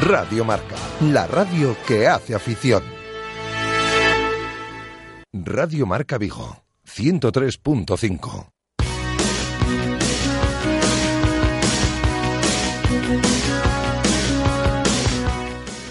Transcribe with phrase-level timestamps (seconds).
[0.00, 2.82] Radio Marca, la radio que hace afición.
[5.32, 8.48] Radio Marca Vigo, 103.5.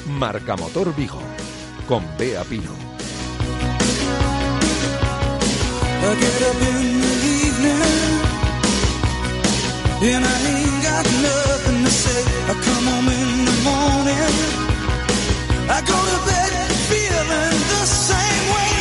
[0.07, 1.19] Marca Motor Vigo,
[1.87, 2.71] con Bea Pino.
[12.43, 14.33] I come home in morning.
[15.69, 18.71] I go to bed feeling the same way.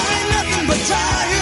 [0.00, 1.39] I ain't nothing but tired.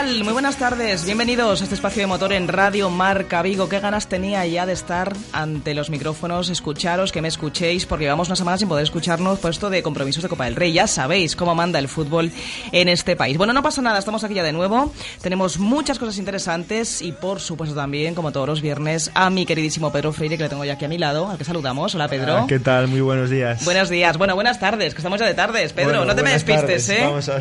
[0.00, 0.24] Tal?
[0.24, 1.04] Muy buenas tardes.
[1.04, 3.68] Bienvenidos a este espacio de motor en Radio Marca Vigo.
[3.68, 8.28] Qué ganas tenía ya de estar ante los micrófonos, escucharos, que me escuchéis, porque llevamos
[8.28, 10.72] una semana sin poder escucharnos por esto de compromisos de Copa del Rey.
[10.72, 12.30] Ya sabéis cómo manda el fútbol
[12.72, 13.36] en este país.
[13.36, 14.92] Bueno, no pasa nada, estamos aquí ya de nuevo.
[15.20, 19.92] Tenemos muchas cosas interesantes y, por supuesto, también, como todos los viernes, a mi queridísimo
[19.92, 21.94] Pedro Freire, que le tengo ya aquí a mi lado, al que saludamos.
[21.94, 22.36] Hola, Pedro.
[22.38, 22.88] Ah, ¿Qué tal?
[22.88, 23.64] Muy buenos días.
[23.66, 24.16] Buenos días.
[24.16, 25.72] Bueno, buenas tardes, que estamos ya de tardes.
[25.74, 26.88] Pedro, Bueno, no te me despistes, tardes.
[26.88, 27.00] ¿eh?
[27.04, 27.40] Vamos a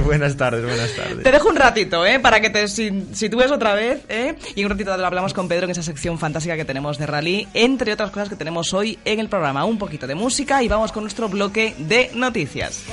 [0.04, 1.22] buenas tardes, buenas tardes.
[1.24, 2.18] Te dejo un ratito, ¿eh?
[2.20, 4.34] Para que te sitúes otra vez, ¿eh?
[4.54, 7.92] Y un ratito hablamos con Pedro en esa sección fantástica que tenemos de rally, entre
[7.92, 9.64] otras cosas que tenemos hoy en el programa.
[9.64, 12.84] Un poquito de música y vamos con nuestro bloque de noticias.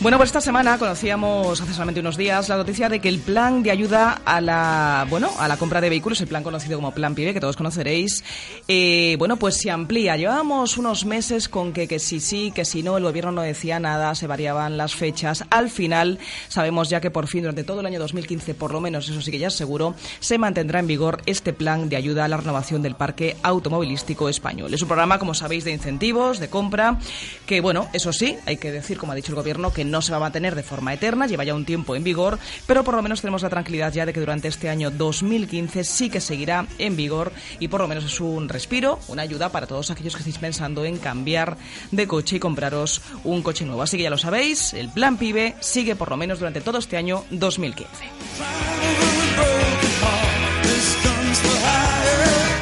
[0.00, 3.64] Bueno, pues esta semana conocíamos hace solamente unos días la noticia de que el plan
[3.64, 7.16] de ayuda a la, bueno, a la compra de vehículos, el plan conocido como Plan
[7.16, 8.22] PIBE, que todos conoceréis,
[8.68, 10.16] eh, bueno, pues se amplía.
[10.16, 13.80] Llevábamos unos meses con que, que si sí, que si no, el gobierno no decía
[13.80, 15.44] nada, se variaban las fechas.
[15.50, 19.08] Al final, sabemos ya que por fin, durante todo el año 2015, por lo menos,
[19.08, 22.28] eso sí que ya es seguro, se mantendrá en vigor este plan de ayuda a
[22.28, 24.72] la renovación del parque automovilístico español.
[24.72, 27.00] Es un programa, como sabéis, de incentivos, de compra,
[27.46, 30.12] que, bueno, eso sí, hay que decir, como ha dicho el gobierno, que no se
[30.12, 33.02] va a mantener de forma eterna, lleva ya un tiempo en vigor, pero por lo
[33.02, 36.96] menos tenemos la tranquilidad ya de que durante este año 2015 sí que seguirá en
[36.96, 40.38] vigor y por lo menos es un respiro, una ayuda para todos aquellos que estéis
[40.38, 41.56] pensando en cambiar
[41.90, 43.82] de coche y compraros un coche nuevo.
[43.82, 46.96] Así que ya lo sabéis, el plan PIBE sigue por lo menos durante todo este
[46.96, 47.88] año 2015.
[50.62, 52.58] This gun's for hire.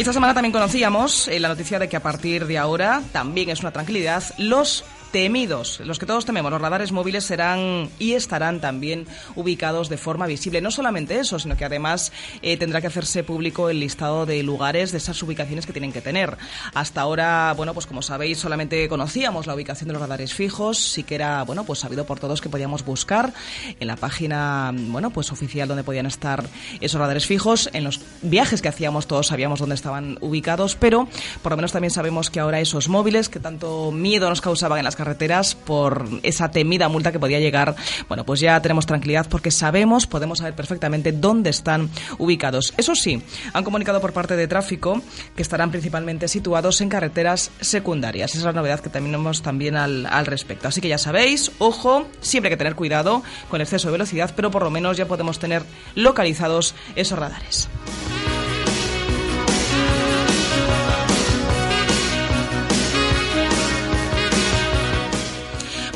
[0.00, 3.50] Y esta semana también conocíamos eh, la noticia de que a partir de ahora, también
[3.50, 4.82] es una tranquilidad, los
[5.12, 10.26] temidos, los que todos tememos, los radares móviles serán y estarán también ubicados de forma
[10.26, 10.60] visible.
[10.60, 12.12] No solamente eso, sino que además
[12.42, 16.00] eh, tendrá que hacerse público el listado de lugares, de esas ubicaciones que tienen que
[16.00, 16.36] tener.
[16.74, 21.02] Hasta ahora, bueno, pues como sabéis, solamente conocíamos la ubicación de los radares fijos, sí
[21.02, 23.32] que era, bueno, pues sabido por todos que podíamos buscar
[23.78, 26.44] en la página, bueno, pues oficial donde podían estar
[26.80, 27.68] esos radares fijos.
[27.72, 31.08] En los viajes que hacíamos todos sabíamos dónde estaban ubicados, pero
[31.42, 34.84] por lo menos también sabemos que ahora esos móviles que tanto miedo nos causaban en
[34.84, 37.74] las carreteras por esa temida multa que podía llegar,
[38.06, 41.88] bueno, pues ya tenemos tranquilidad porque sabemos, podemos saber perfectamente dónde están
[42.18, 42.74] ubicados.
[42.76, 43.22] Eso sí,
[43.54, 45.00] han comunicado por parte de tráfico
[45.34, 48.32] que estarán principalmente situados en carreteras secundarias.
[48.32, 50.68] Esa es la novedad que también al, al respecto.
[50.68, 54.50] Así que ya sabéis, ojo, siempre hay que tener cuidado con exceso de velocidad, pero
[54.50, 55.62] por lo menos ya podemos tener
[55.94, 57.68] localizados esos radares.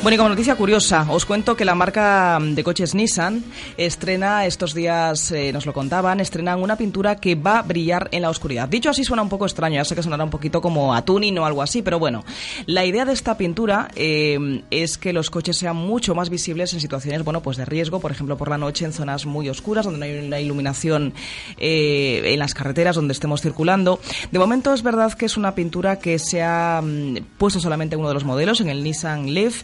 [0.05, 3.43] Bueno, y como noticia curiosa, os cuento que la marca de coches Nissan
[3.75, 8.21] estrena estos días, eh, nos lo contaban, estrenan una pintura que va a brillar en
[8.21, 8.69] la oscuridad.
[8.69, 11.39] Dicho así suena un poco extraño, ya sé que sonará un poquito como a tuning
[11.39, 12.23] o algo así, pero bueno,
[12.67, 16.81] la idea de esta pintura eh, es que los coches sean mucho más visibles en
[16.81, 19.97] situaciones, bueno, pues de riesgo, por ejemplo, por la noche en zonas muy oscuras, donde
[19.97, 21.15] no hay una iluminación
[21.57, 23.99] eh, en las carreteras, donde estemos circulando.
[24.31, 28.01] De momento es verdad que es una pintura que se ha mm, puesto solamente en
[28.01, 29.63] uno de los modelos, en el Nissan Leaf,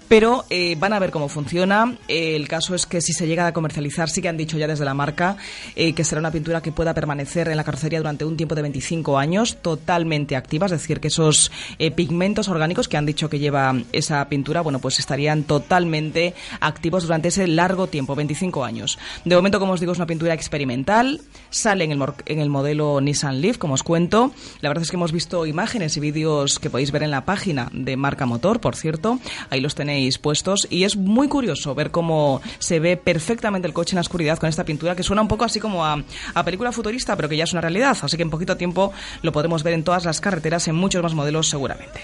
[0.11, 1.95] pero eh, van a ver cómo funciona.
[2.09, 4.67] Eh, el caso es que si se llega a comercializar, sí que han dicho ya
[4.67, 5.37] desde la marca
[5.73, 8.61] eh, que será una pintura que pueda permanecer en la carrocería durante un tiempo de
[8.61, 11.49] 25 años, totalmente activa, es decir, que esos
[11.95, 17.29] pigmentos orgánicos que han dicho que lleva esa pintura, bueno, pues estarían totalmente activos durante
[17.29, 18.99] ese largo tiempo, 25 años.
[19.23, 21.21] De momento, como os digo, es una pintura experimental,
[21.51, 24.33] sale en el, en el modelo Nissan Leaf, como os cuento.
[24.59, 27.69] La verdad es que hemos visto imágenes y vídeos que podéis ver en la página
[27.71, 29.17] de Marca Motor, por cierto,
[29.49, 33.93] ahí los tenéis puestos, y es muy curioso ver cómo se ve perfectamente el coche
[33.93, 36.03] en la oscuridad con esta pintura que suena un poco así como a,
[36.33, 39.31] a película futurista, pero que ya es una realidad, así que en poquito tiempo lo
[39.31, 42.01] podremos ver en todas las carreteras, en muchos más modelos seguramente.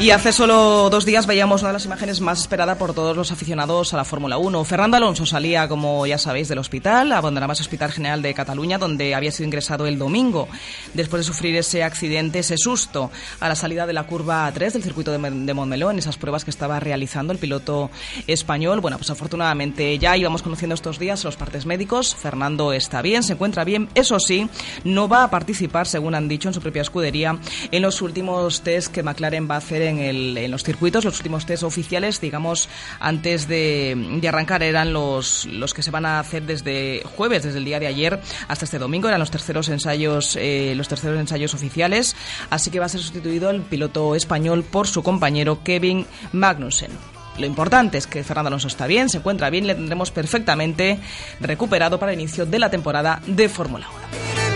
[0.00, 3.32] Y hace solo dos días veíamos una de las imágenes más esperada por todos los
[3.32, 4.64] aficionados a la Fórmula 1.
[4.64, 9.16] Fernando Alonso salía, como ya sabéis, del hospital, abandonaba ese Hospital General de Cataluña, donde
[9.16, 10.46] había sido ingresado el domingo,
[10.94, 13.10] después de sufrir ese accidente, ese susto,
[13.40, 16.44] a la salida de la curva 3 del circuito de, de Montmeló, en esas pruebas
[16.44, 17.90] que estaba realizando el piloto
[18.28, 18.80] español.
[18.80, 22.14] Bueno, pues afortunadamente ya íbamos conociendo estos días los partes médicos.
[22.14, 23.88] Fernando está bien, se encuentra bien.
[23.96, 24.48] Eso sí,
[24.84, 27.36] no va a participar, según han dicho en su propia escudería,
[27.72, 31.16] en los últimos test que McLaren va a hacer en, el, en los circuitos, los
[31.16, 32.68] últimos test oficiales, digamos,
[33.00, 37.58] antes de, de arrancar, eran los, los que se van a hacer desde jueves, desde
[37.58, 41.54] el día de ayer hasta este domingo, eran los terceros ensayos, eh, los terceros ensayos
[41.54, 42.16] oficiales,
[42.50, 46.90] así que va a ser sustituido el piloto español por su compañero Kevin Magnussen.
[47.38, 50.98] Lo importante es que Fernando Alonso está bien, se encuentra bien, le tendremos perfectamente
[51.40, 53.86] recuperado para el inicio de la temporada de Fórmula
[54.34, 54.47] 1.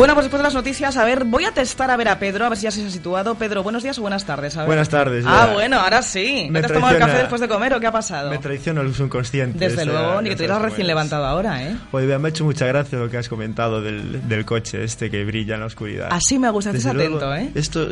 [0.00, 2.46] Bueno, pues después de las noticias, a ver, voy a testar a ver a Pedro,
[2.46, 3.34] a ver si ya se ha situado.
[3.34, 4.56] Pedro, buenos días o buenas tardes.
[4.56, 4.66] A ver.
[4.68, 5.52] Buenas tardes, Ah, ya.
[5.52, 6.48] bueno, ahora sí.
[6.50, 8.30] Me ¿Te has tomado el café después de comer o qué ha pasado?
[8.30, 9.58] Me traiciona el subconsciente.
[9.58, 10.86] Desde eso luego, ni que te hubieras recién cómo es.
[10.86, 11.76] levantado ahora, ¿eh?
[11.92, 15.22] Oye, me ha hecho mucha gracia lo que has comentado del, del coche este que
[15.22, 16.08] brilla en la oscuridad.
[16.10, 17.52] Así me gusta, estés Desde luego, atento, ¿eh?
[17.54, 17.86] Esto...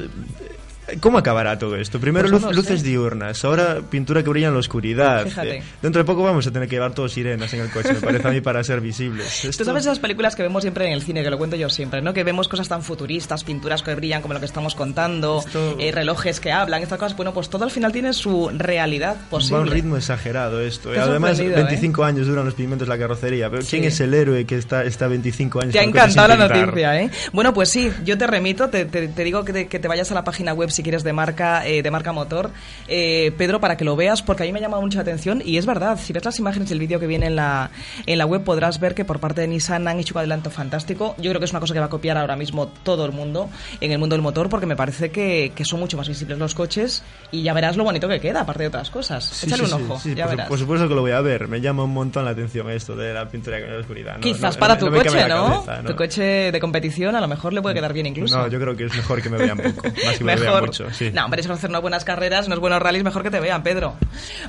[1.01, 2.01] ¿Cómo acabará todo esto?
[2.01, 5.25] Primero Pues no luces diurnas, ahora pintura que brilla en la oscuridad.
[5.25, 5.57] Fíjate.
[5.59, 8.01] Eh, Dentro de poco vamos a tener que llevar todos sirenas en el coche, me
[8.01, 9.41] parece a mí, para ser visibles.
[9.43, 11.69] Tú Esto- sabes esas películas que vemos siempre en el cine, que lo cuento yo
[11.71, 12.15] siempre, ¿no?
[12.15, 15.93] Que vemos cosas tan futuristas, pinturas que brillan como lo que estamos contando, Esto- eh,
[15.93, 17.17] relojes que hablan, estas cosas.
[17.17, 19.55] Bueno, pues todo al final tiene su realidad posible.
[19.55, 20.91] Va a un ritmo exagerado esto.
[20.91, 21.65] Te ha Además, sorprendido, ¿eh?
[21.65, 23.51] 25 años duran los pigmentos de la carrocería.
[23.51, 23.89] Pero ¿quién Sí.
[23.89, 27.11] es el héroe que está, está 25 años Te ha encantado la noticia, ¿eh?
[27.33, 30.11] Bueno, pues sí, yo te remito, te, te- te digo que te, que te vayas
[30.11, 32.53] a la página web si quieres de marca, eh, de marca motor,
[32.87, 35.43] eh, Pedro, para que lo veas, porque a mí me ha llamado mucho la atención
[35.45, 37.71] y es verdad, si ves las imágenes del vídeo que viene en la,
[38.07, 41.17] en la web podrás ver que por parte de Nissan han hecho un adelanto fantástico.
[41.19, 43.51] Yo creo que es una cosa que va a copiar ahora mismo todo el mundo
[43.81, 46.55] en el mundo del motor, porque me parece que, que son mucho más visibles los
[46.55, 47.03] coches
[47.33, 49.25] y ya verás lo bonito que queda, aparte de otras cosas.
[49.25, 50.49] Sí, Échale sí, un ojo, sí, ya por, verás.
[50.49, 51.49] por supuesto que lo voy a ver.
[51.49, 54.15] Me llama un montón la atención esto de la pintura en la oscuridad.
[54.15, 55.65] No, Quizás no, para no tu coche, ¿no?
[55.85, 58.39] Tu coche de competición a lo mejor le puede quedar bien incluso.
[58.39, 59.89] No, yo creo que es mejor que me vean poco.
[60.05, 60.68] Más que me vean.
[60.69, 60.91] Mucho.
[60.93, 61.11] Sí.
[61.13, 63.41] No, hombre, si vas a hacer unas buenas carreras, unos buenos rallies, mejor que te
[63.41, 63.95] vean, Pedro.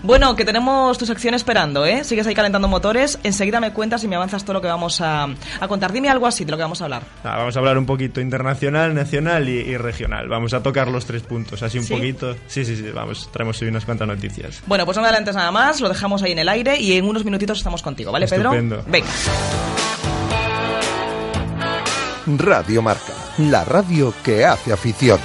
[0.03, 2.03] Bueno, que tenemos tu sección esperando, ¿eh?
[2.03, 3.19] Sigues ahí calentando motores.
[3.23, 5.23] Enseguida me cuentas y me avanzas todo lo que vamos a,
[5.59, 5.91] a contar.
[5.91, 7.03] Dime algo así de lo que vamos a hablar.
[7.23, 10.27] Ah, vamos a hablar un poquito internacional, nacional y, y regional.
[10.27, 11.93] Vamos a tocar los tres puntos, así un ¿Sí?
[11.93, 12.35] poquito.
[12.47, 14.61] Sí, sí, sí, vamos, traemos hoy unas cuantas noticias.
[14.65, 17.05] Bueno, pues no me adelantes nada más, lo dejamos ahí en el aire y en
[17.05, 18.77] unos minutitos estamos contigo, ¿vale, Estupendo.
[18.77, 18.91] Pedro?
[18.91, 19.07] Venga.
[22.37, 25.19] Radio Marca, la radio que hace afición.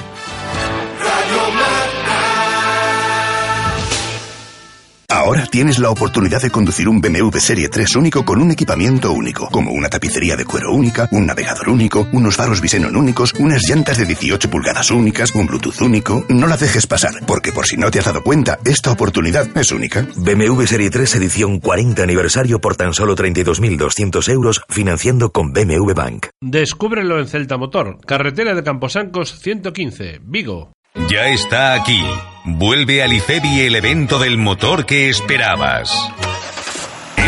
[5.15, 9.49] Ahora tienes la oportunidad de conducir un BMW Serie 3 único con un equipamiento único,
[9.49, 13.97] como una tapicería de cuero única, un navegador único, unos faros Visenon únicos, unas llantas
[13.97, 16.27] de 18 pulgadas únicas, un Bluetooth único.
[16.29, 19.71] No la dejes pasar, porque por si no te has dado cuenta, esta oportunidad es
[19.71, 20.05] única.
[20.17, 26.27] BMW Serie 3 edición 40 aniversario por tan solo 32.200 euros financiando con BMW Bank.
[26.41, 30.73] Descúbrelo en Celta Motor, carretera de Camposancos 115, Vigo.
[30.95, 32.01] Ya está aquí.
[32.45, 35.91] Vuelve al IFEBI el evento del motor que esperabas.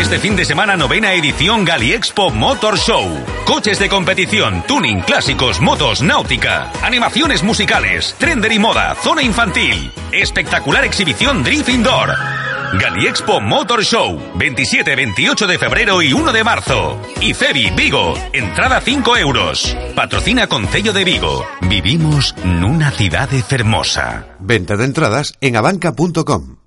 [0.07, 3.09] Este fin de semana novena edición Galiexpo Motor Show.
[3.45, 10.85] Coches de competición, tuning, clásicos, motos, náutica, animaciones musicales, trender y moda, zona infantil, espectacular
[10.85, 12.15] exhibición Drift Indoor.
[12.79, 17.01] Galiexpo Motor Show, 27, 28 de febrero y 1 de marzo.
[17.19, 19.75] Y Febi Vigo, entrada 5 euros.
[19.93, 21.45] Patrocina Concello de Vigo.
[21.63, 24.25] Vivimos nunha cidade fermosa.
[24.39, 26.66] Venta de entradas en abanca.com.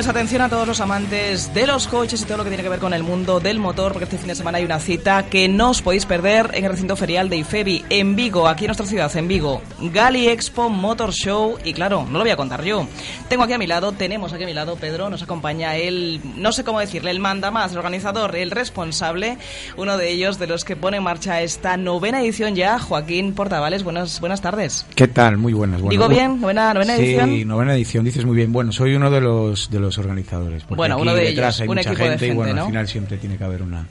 [0.00, 2.70] Pues atención a todos los amantes de los coches y todo lo que tiene que
[2.70, 5.46] ver con el mundo del motor, porque este fin de semana hay una cita que
[5.46, 8.86] no os podéis perder en el recinto ferial de IFEBI en Vigo, aquí en nuestra
[8.86, 9.60] ciudad, en Vigo.
[9.92, 12.86] Gali Expo Motor Show, y claro, no lo voy a contar yo.
[13.28, 16.52] Tengo aquí a mi lado, tenemos aquí a mi lado, Pedro, nos acompaña el, no
[16.52, 19.36] sé cómo decirle, el manda más, el organizador, el responsable,
[19.76, 23.84] uno de ellos de los que pone en marcha esta novena edición ya, Joaquín Portavales.
[23.84, 24.86] Buenas, buenas tardes.
[24.94, 25.36] ¿Qué tal?
[25.36, 25.82] Muy buenas.
[25.82, 26.40] Bueno, ¿Digo bien?
[26.40, 27.48] ¿Novena, novena sí, edición?
[27.48, 28.50] novena edición, dices muy bien.
[28.50, 30.64] Bueno, soy uno de los de los organizadores.
[30.64, 32.60] porque Bueno, aquí uno de detrás ellos, hay un mucha de gente, y bueno, ¿no?
[32.62, 33.86] al final siempre tiene que haber una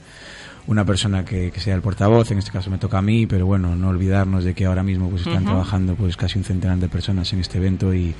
[0.69, 3.47] una persona que, que sea el portavoz, en este caso me toca a mí, pero
[3.47, 6.87] bueno, no olvidarnos de que ahora mismo pues están trabajando pues casi un centenar de
[6.87, 8.13] personas en este evento y,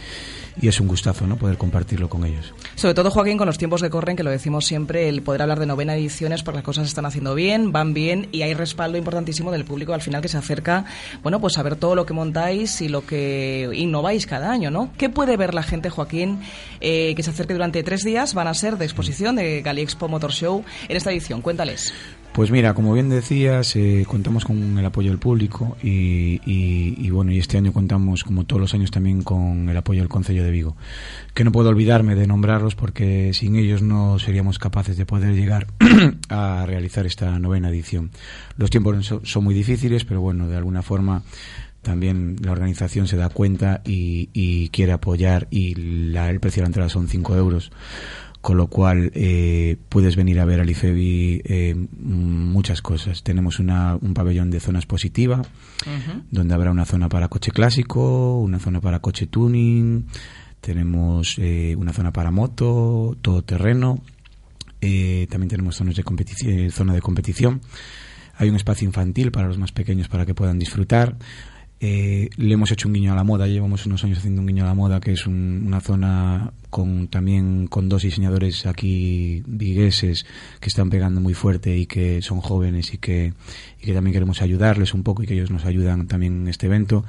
[0.62, 1.36] y es un gustazo, ¿no?
[1.38, 2.54] Poder compartirlo con ellos.
[2.76, 5.60] Sobre todo, Joaquín, con los tiempos que corren, que lo decimos siempre, el poder hablar
[5.60, 8.98] de novena ediciones porque las cosas se están haciendo bien, van bien y hay respaldo
[8.98, 10.86] importantísimo del público al final que se acerca,
[11.24, 14.92] bueno, pues a ver todo lo que montáis y lo que innováis cada año, ¿no?
[14.98, 16.40] ¿Qué puede ver la gente, Joaquín,
[16.82, 18.34] eh, que se acerque durante tres días?
[18.34, 21.42] Van a ser de exposición de Gali Expo Motor Show en esta edición.
[21.42, 21.94] Cuéntales.
[22.34, 27.10] Pues mira, como bien decías, eh, contamos con el apoyo del público y, y- y
[27.10, 30.44] bueno, y este año contamos, como todos los años, también con el apoyo del Concello
[30.44, 30.76] de Vigo.
[31.34, 35.68] Que no puedo olvidarme de nombrarlos porque sin ellos no seríamos capaces de poder llegar
[36.30, 38.12] a realizar esta novena edición.
[38.58, 41.24] Los tiempos son, muy difíciles, pero bueno, de alguna forma
[41.82, 45.76] también la organización se da cuenta y, y quiere apoyar y
[46.12, 47.72] la- el precio de la entrada son 5 euros
[48.42, 53.22] con lo cual eh, puedes venir a ver al IFEBI eh, muchas cosas.
[53.22, 55.42] Tenemos una, un pabellón de zonas positiva,
[56.32, 60.06] donde habrá una zona para coche clásico, una zona para coche tuning,
[60.62, 64.02] tenemos eh, una zona para moto, todoterreno,
[64.82, 67.62] eh, también tenemos zonas de competición, zona de competición.
[68.38, 71.18] Hay un espacio infantil para los más pequeños para que puedan disfrutar.
[71.82, 74.64] Eh, le hemos hecho un guiño a la moda, llevamos unos años haciendo un guiño
[74.66, 80.26] a la moda, que es un- una zona con también con dos diseñadores aquí vigueses
[80.60, 83.34] que están pegando muy fuerte y que son jóvenes y que,
[83.82, 86.66] y que también queremos ayudarles un poco y que ellos nos ayudan también en este
[86.68, 87.06] evento.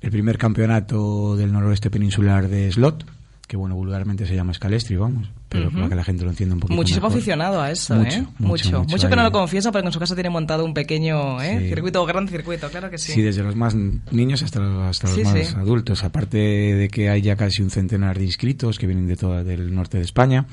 [0.00, 3.04] El primer campeonato del noroeste peninsular de slot,
[3.46, 5.76] que bueno, vulgarmente se llama Scalestri, vamos, pero Ujú.
[5.76, 7.18] para que la gente lo entienda un poquito Muchísimo mejor.
[7.18, 8.26] aficionado a eso, Mucho, ¿eh?
[8.38, 8.84] mucho, Mucho.
[8.84, 9.08] mucho.
[9.08, 11.58] que no lo confiesa, pero que en su casa tiene montado un pequeño ¿eh?
[11.62, 11.68] Sí.
[11.70, 13.10] circuito, gran circuito, claro que sí.
[13.12, 15.54] Sí, desde los más niños hasta los, hasta los Sí, más sí.
[15.56, 16.04] adultos.
[16.04, 19.74] Aparte de que hay ya casi un centenar de inscritos que vienen de toda del
[19.74, 20.46] norte de España,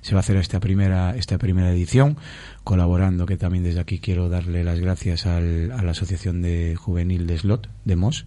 [0.00, 2.16] se va a hacer esta primera esta primera edición
[2.64, 7.26] colaborando que también desde aquí quiero darle las gracias al- a la asociación de juvenil
[7.28, 8.26] de Slot de Mos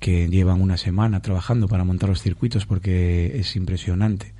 [0.00, 4.34] que llevan una semana trabajando para montar los circuitos porque es impresionante.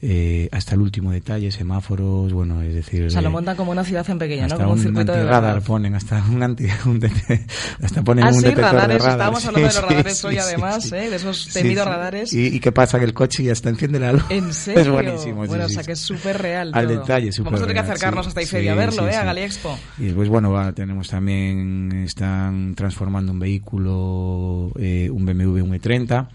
[0.00, 3.82] Eh, hasta el último detalle, semáforos, bueno, es decir, O sea, lo montan como una
[3.82, 4.54] ciudad en pequeño, ¿no?
[4.56, 5.60] Como un un circuito de verdad.
[5.62, 7.46] ponen, hasta un anti, un det-
[7.82, 9.10] hasta ponen Ah, un sí, detector radares, de radar.
[9.12, 10.94] estábamos hablando de los Sí, radares sí, hoy sí, además, sí.
[10.94, 11.10] ¿eh?
[11.10, 11.90] De esos Sí, temidos sí.
[11.90, 12.32] radares.
[12.32, 14.24] Y, y qué pasa que el coche y hasta enciende la luz.
[14.30, 14.82] ¿En serio?
[14.82, 15.42] Es buenísimo.
[15.42, 15.86] sí, Bueno, sí, o sea, sí.
[15.86, 16.98] que es súper real Al todo.
[17.00, 18.28] detalle, súper Vamos a tener que acercarnos sí.
[18.28, 19.16] hasta IFEBI a Sí, verlo, sí, ¿eh?
[19.16, 19.26] A sí.
[19.26, 19.78] Gali Expo.
[19.98, 26.28] Y después, bueno, va, tenemos también, están transformando un vehículo, eh, un BMW, un E30,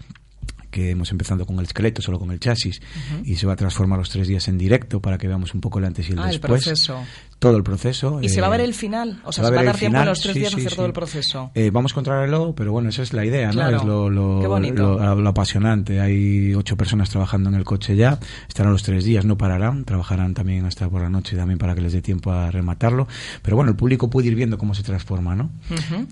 [0.74, 2.82] que hemos empezado con el esqueleto, solo con el chasis,
[3.24, 5.78] y se va a transformar los tres días en directo para que veamos un poco
[5.78, 6.64] el antes y el Ah, el después.
[6.64, 7.04] proceso.
[7.44, 8.20] Todo el proceso.
[8.22, 9.20] ¿Y se va a eh, ver el final?
[9.24, 10.56] O sea, va se va a dar el tiempo final, los tres sí, días a
[10.56, 10.76] hacer sí.
[10.76, 11.50] todo el proceso.
[11.54, 13.68] Eh, vamos contrarreloj, pero bueno, esa es la idea, ¿no?
[13.68, 14.98] Es lo, lo- Qué bonito.
[14.98, 16.00] lo- lo apasionante.
[16.00, 20.32] Hay ocho personas trabajando en el coche ya, estarán los tres días, no pararán, trabajarán
[20.34, 23.06] también hasta por la noche también para que les dé tiempo a rematarlo.
[23.42, 25.50] Pero bueno, el público puede ir viendo cómo se transforma, ¿no?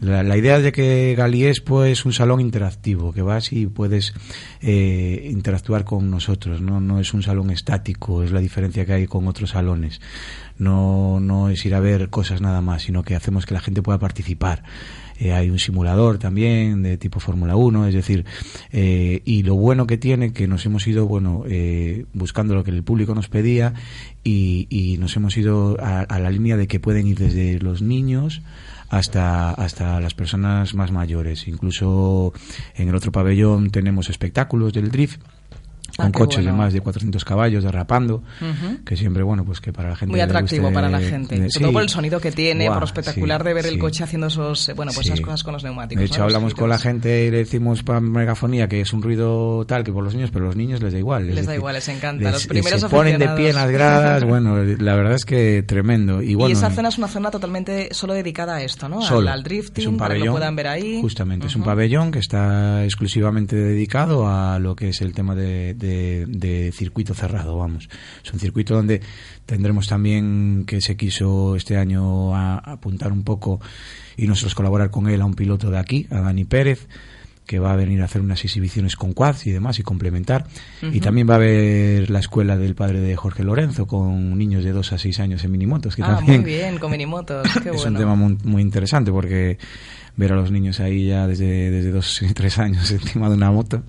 [0.00, 4.12] La, la idea de que Gali Expo es un salón interactivo, que vas y puedes
[4.60, 6.80] eh, interactuar con nosotros, ¿no?
[6.80, 10.00] no es un salón estático, es la diferencia que hay con otros salones.
[10.58, 13.82] No, no es ir a ver cosas nada más, sino que hacemos que la gente
[13.82, 14.62] pueda participar.
[15.18, 18.24] Eh, hay un simulador también de tipo Fórmula 1, es decir,
[18.72, 22.70] eh, y lo bueno que tiene que nos hemos ido, bueno, eh, buscando lo que
[22.70, 23.72] el público nos pedía
[24.24, 27.82] y, y nos hemos ido a, a la línea de que pueden ir desde los
[27.82, 28.42] niños
[28.92, 31.48] hasta, hasta las personas más mayores.
[31.48, 32.32] Incluso
[32.76, 35.20] en el otro pabellón tenemos espectáculos del drift.
[35.98, 36.56] Ah, Con coches de bueno.
[36.64, 38.82] más de 400 caballos derrapando, Ujú.
[38.84, 40.10] que siempre, bueno, pues que para la gente.
[40.12, 41.36] Muy atractivo guste, para la gente.
[41.36, 41.72] Sobre todo sí.
[41.74, 44.28] por el sonido que tiene, Guau, por lo espectacular sí, de ver el coche haciendo
[44.28, 46.00] esos, eh, bueno, pues esas cosas con los neumáticos.
[46.00, 46.12] De ¿no?
[46.14, 49.64] hecho, Los hablamos con la gente y le decimos para megafonía que es un ruido
[49.66, 51.26] tal que por los niños, pero a los niños les da igual.
[51.26, 52.24] Les Es da igual, les encanta.
[52.24, 54.24] les- Los primeros se ponen de pie en las gradas.
[54.32, 56.22] Bueno, la verdad es que tremendo.
[56.22, 59.00] Y, Y bueno, esa zona es una zona totalmente solo dedicada a esto, ¿no?
[59.00, 59.30] Al- Solo.
[59.30, 61.00] Al, drifting, es un para que pabellón, lo puedan ver ahí.
[61.02, 65.74] Justamente, es un pabellón que está exclusivamente dedicado a lo que es el tema de,
[65.82, 67.90] de- de circuito cerrado, vamos.
[68.24, 69.02] Es un circuito donde
[69.44, 73.60] tendremos también que se quiso este año a- apuntar un poco
[74.16, 76.88] y nosotros colaborar con él a un piloto de aquí, a Dani Pérez
[77.44, 80.46] que va a venir a hacer unas exhibiciones con quads y demás y complementar.
[80.80, 84.70] Y también va a haber la escuela del padre de Jorge Lorenzo con niños de
[84.70, 87.42] 2 a 6 años en minimotos, que Ah, también muy bien, con minimotos.
[87.62, 87.90] Qué es bueno.
[87.90, 89.58] un tema muy, muy interesante porque
[90.16, 93.50] ver a los niños ahí ya desde, desde dos y tres años encima de una
[93.50, 93.82] moto.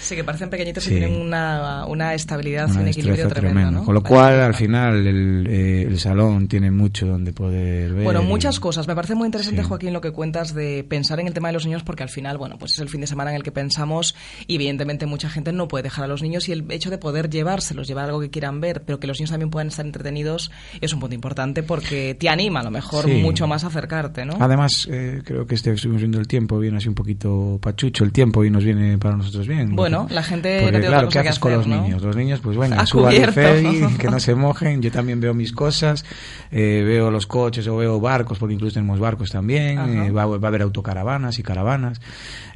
[0.00, 0.94] Sí, que parecen pequeñitos Sí.
[0.94, 3.70] y tienen una, una estabilidad y una un equilibrio tremendo, tremenda.
[3.80, 3.84] ¿no?
[3.84, 4.14] Con lo Vale.
[4.14, 8.04] cual, al final, el, eh, el salón tiene mucho donde poder ver.
[8.04, 8.86] Bueno, y- muchas cosas.
[8.88, 9.68] Me parece muy interesante, Sí.
[9.68, 12.36] Joaquín, lo que cuentas de pensar en el tema de los niños, porque al final,
[12.38, 14.14] bueno, pues es el fin de semana en el que pensamos
[14.46, 17.30] y evidentemente mucha gente no puede dejar a los niños y el hecho de poder
[17.30, 20.92] llevárselos, llevar algo que quieran ver, pero que los niños también puedan estar entretenidos, es
[20.92, 23.12] un punto importante porque te anima a lo mejor Sí.
[23.22, 24.36] mucho más a acercarte, ¿no?
[24.40, 28.12] Además, eh, creo que este estuvimos viendo el tiempo, viene así un poquito pachucho el
[28.12, 29.74] tiempo y nos viene para nosotros bien.
[29.76, 31.82] Bueno, Porque- la gente Porque, no claro, ¿qué que haces con hacer, los ¿no?
[31.82, 32.02] niños?
[32.02, 33.32] Los niños, pues venga, A suban cubierto.
[33.34, 34.82] ferry, que no se mojen.
[34.82, 36.04] Yo también veo mis cosas,
[36.50, 39.78] eh, veo los coches o veo barcos, porque incluso tenemos barcos también.
[39.78, 42.00] Eh, va, va a haber autocaravanas y caravanas.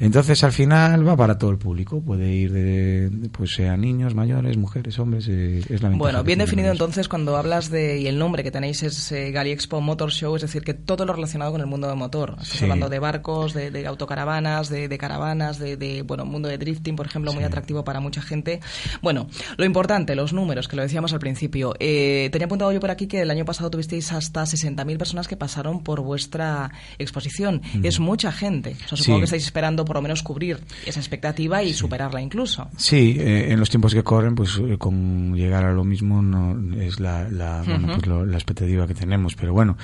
[0.00, 2.00] Entonces, al final, va para todo el público.
[2.00, 5.26] Puede ir de, de, pues sea niños, mayores, mujeres, hombres.
[5.28, 8.50] eh, es la Bueno, que bien definido entonces cuando hablas de, y el nombre que
[8.50, 11.66] tenéis es eh, Gali Expo Motor Show, es decir, que todo lo relacionado con el
[11.66, 12.30] mundo del motor.
[12.40, 12.64] Estás Sí.
[12.64, 16.96] hablando de barcos, de, de autocaravanas, de, de caravanas, de, de, bueno, mundo de drifting,
[16.96, 18.60] por ejemplo, muy atractivo para mucha gente.
[19.02, 19.26] Bueno,
[19.58, 21.74] lo importante, los números, que lo decíamos al principio.
[21.80, 25.36] Eh, tenía apuntado yo por aquí que el año pasado tuvisteis hasta 60.000 personas que
[25.36, 27.60] pasaron por vuestra exposición.
[27.82, 28.76] Es mucha gente.
[28.86, 29.20] O sea, supongo Sí.
[29.20, 32.68] que estáis esperando por lo menos cubrir esa expectativa y superarla incluso.
[32.76, 36.80] Sí, eh, en los tiempos que corren, pues eh, con llegar a lo mismo no
[36.80, 37.94] es la, la, bueno, Ujú.
[37.96, 39.34] pues lo- la expectativa que tenemos.
[39.34, 39.76] Pero bueno,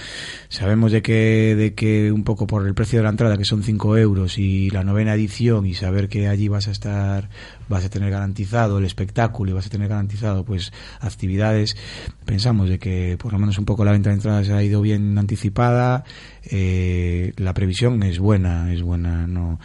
[0.48, 3.62] sabemos de que, de que un poco por el precio de la entrada, que son
[3.62, 7.28] 5 euros, y la novena edición, y saber que allí vas a estar,
[7.68, 11.76] vas a tener garantizado el espectáculo y vas a tener garantizado pues actividades,
[12.24, 15.16] pensamos de que por lo menos un poco la venta de entradas ha ido bien
[15.18, 16.04] anticipada.
[16.44, 19.26] eh, la previsión es buena, es buena.
[19.26, 19.60] No,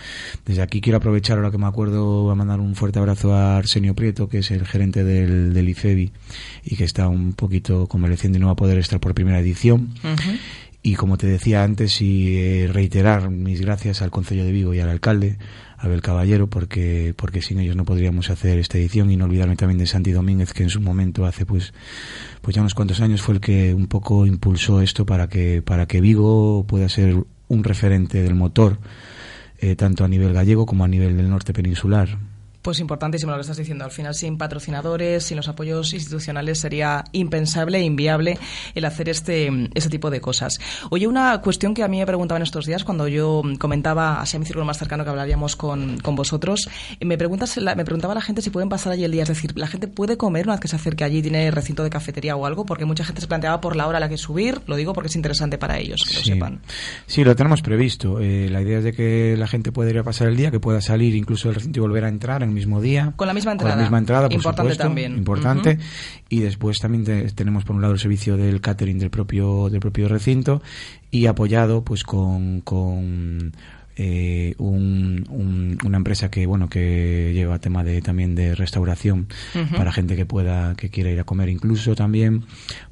[0.45, 3.95] desde aquí quiero aprovechar ahora que me acuerdo a mandar un fuerte abrazo a Arsenio
[3.95, 6.11] Prieto, que es el gerente del, del IFEBI
[6.65, 9.89] y que está un poquito convaleciendo y no va a poder estar por primera edición.
[10.85, 14.81] Y como te decía antes, y eh, reiterar mis gracias al Concello de Vigo y
[14.81, 15.39] al alcalde,
[15.79, 19.79] Abel Caballero, porque, porque sin ellos no podríamos hacer esta edición y no olvidarme también
[19.79, 21.73] de Santi Domínguez, que en su momento, hace pues,
[22.43, 25.87] pues ya unos cuantos años, fue el que un poco impulsó esto para que, para
[25.87, 27.15] que Vigo pueda ser
[27.47, 28.77] un referente del motor,
[29.57, 32.19] eh, tanto a nivel gallego como a nivel del norte peninsular.
[32.65, 33.85] Pues importantísimo lo que estás diciendo.
[33.85, 38.39] Al final, sin patrocinadores, sin los apoyos institucionales, sería impensable e inviable
[38.73, 40.59] el hacer este, este tipo de cosas.
[40.89, 44.39] Oye, una cuestión que a mí me preguntaban estos días cuando yo comentaba, así a
[44.39, 46.67] mi círculo más cercano que hablaríamos con, con vosotros,
[46.99, 49.21] eh, me, preguntas, la- me preguntaba la gente si pueden pasar allí el día.
[49.21, 51.91] Es decir, ¿la gente puede comer una vez que se acerque allí, tiene recinto de
[51.91, 52.65] cafetería o algo?
[52.65, 54.59] Porque mucha gente se planteaba por la hora a la que subir.
[54.65, 56.61] Lo digo porque es interesante para ellos, que lo sepan.
[57.05, 58.19] Sí, lo tenemos previsto.
[58.19, 60.59] Eh, la idea es de que la gente pueda ir a pasar el día, que
[60.59, 63.13] pueda salir incluso del recinto y volver a entrar en mismo día.
[63.15, 63.75] Con la misma Con entrada.
[63.75, 65.15] la misma entrada, por Importante supuesto, también.
[65.17, 65.77] Importante.
[66.29, 69.79] Y después también te- tenemos por un lado el servicio del catering del propio del
[69.79, 70.61] propio recinto
[71.11, 73.53] y apoyado pues con, con
[73.97, 79.75] eh, un, un, una empresa que bueno que lleva tema de también de restauración Ujú.
[79.77, 82.43] para gente que pueda que quiera ir a comer incluso también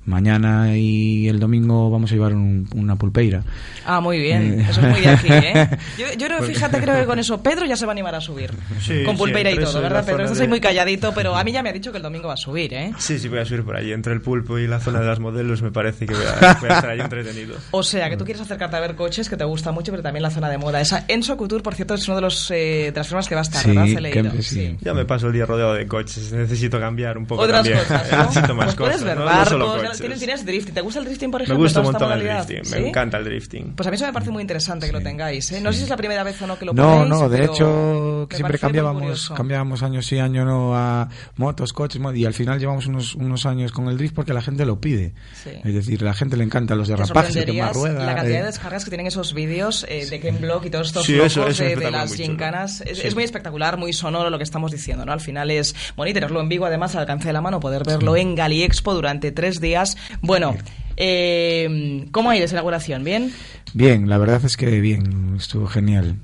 [0.06, 3.44] mañana y el domingo vamos a llevar un- una pulpeira
[3.86, 4.60] Ah, muy bien.
[4.62, 4.68] Eh.
[4.70, 5.70] Eso es muy de aquí, ¿eh?
[5.98, 8.22] Yo, yo creo, fíjate, creo que con eso Pedro ya se va a animar a
[8.22, 8.52] subir.
[8.80, 10.24] Sí, con sí, pulpeira y entre todo, y ¿verdad, Pedro?
[10.24, 12.28] Estás de- ahí muy calladito, pero a mí ya me ha dicho que el domingo
[12.30, 12.94] va a subir, ¿eh?
[12.98, 13.92] Sí, sí, voy a subir por allí.
[13.92, 16.70] Entre el pulpo y la zona de las modelos me parece que voy a, voy
[16.70, 17.56] a estar ahí entretenido.
[17.72, 20.24] O sea, que tú quieres acercarte a ver coches que te gusta mucho, pero también
[20.24, 20.80] la zona de moda.
[20.98, 23.42] Esa Enso Couture, por cierto, es uno de los eh, de las firmas que va
[23.42, 23.86] a estar, ¿verdad?
[23.88, 24.32] He leído.
[24.42, 24.78] Sí.
[24.82, 26.32] Ya me paso el día rodeado de coches.
[26.34, 27.80] Necesito cambiar un poco Otras también.
[27.80, 28.18] cosas, ¿no?
[28.26, 29.04] Necesito más Pues cosas.
[29.04, 29.22] ver ¿no?
[29.22, 30.00] No barcos, solo coches.
[30.00, 30.74] tienes, tienes drifting.
[30.74, 31.64] ¿Te gusta el drifting, por Me ejemplo?
[31.64, 32.66] gusta un montón el drifting.
[32.66, 32.76] ¿Sí?
[32.80, 33.74] Me encanta el drifting.
[33.76, 35.62] Pues a mí eso me parece muy interesante que lo tengáis, ¿eh?
[35.62, 37.38] No sé si es la primera vez o no que lo No, ponéis, no, de
[37.38, 42.34] pero hecho me siempre cambiábamos, cambiábamos año sí año no a motos, coches y al
[42.34, 45.14] final llevamos unos, unos años con el drift porque la gente lo pide.
[45.34, 45.52] Sí.
[45.64, 48.06] Es decir, la gente le encanta los derrapajes, el quemar sorprenderías rueda.
[48.06, 48.42] la cantidad eh.
[48.42, 51.32] de descargas que tienen esos vídeos eh, de Ken Block y todos estos Sí, locos
[51.32, 52.82] eso- eso me de, las gincanas.
[52.82, 53.08] Es, Sí.
[53.08, 55.14] es muy espectacular, muy sonoro lo que estamos diciendo, ¿no?
[55.14, 57.84] Al final es bueno y tenerlo en Vigo, además, al alcance de la mano, poder
[57.86, 59.96] verlo en Gali Expo durante tres días.
[60.22, 60.56] Bueno,
[60.98, 63.04] eh, ¿cómo ha ido esa inauguración?
[63.04, 63.32] ¿Bien?
[63.74, 66.18] Bien, la verdad es que bien, estuvo genial.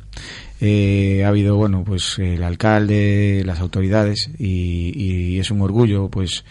[0.62, 6.43] Eh, ha habido, bueno, pues el alcalde, las autoridades y, y es un orgullo, pues,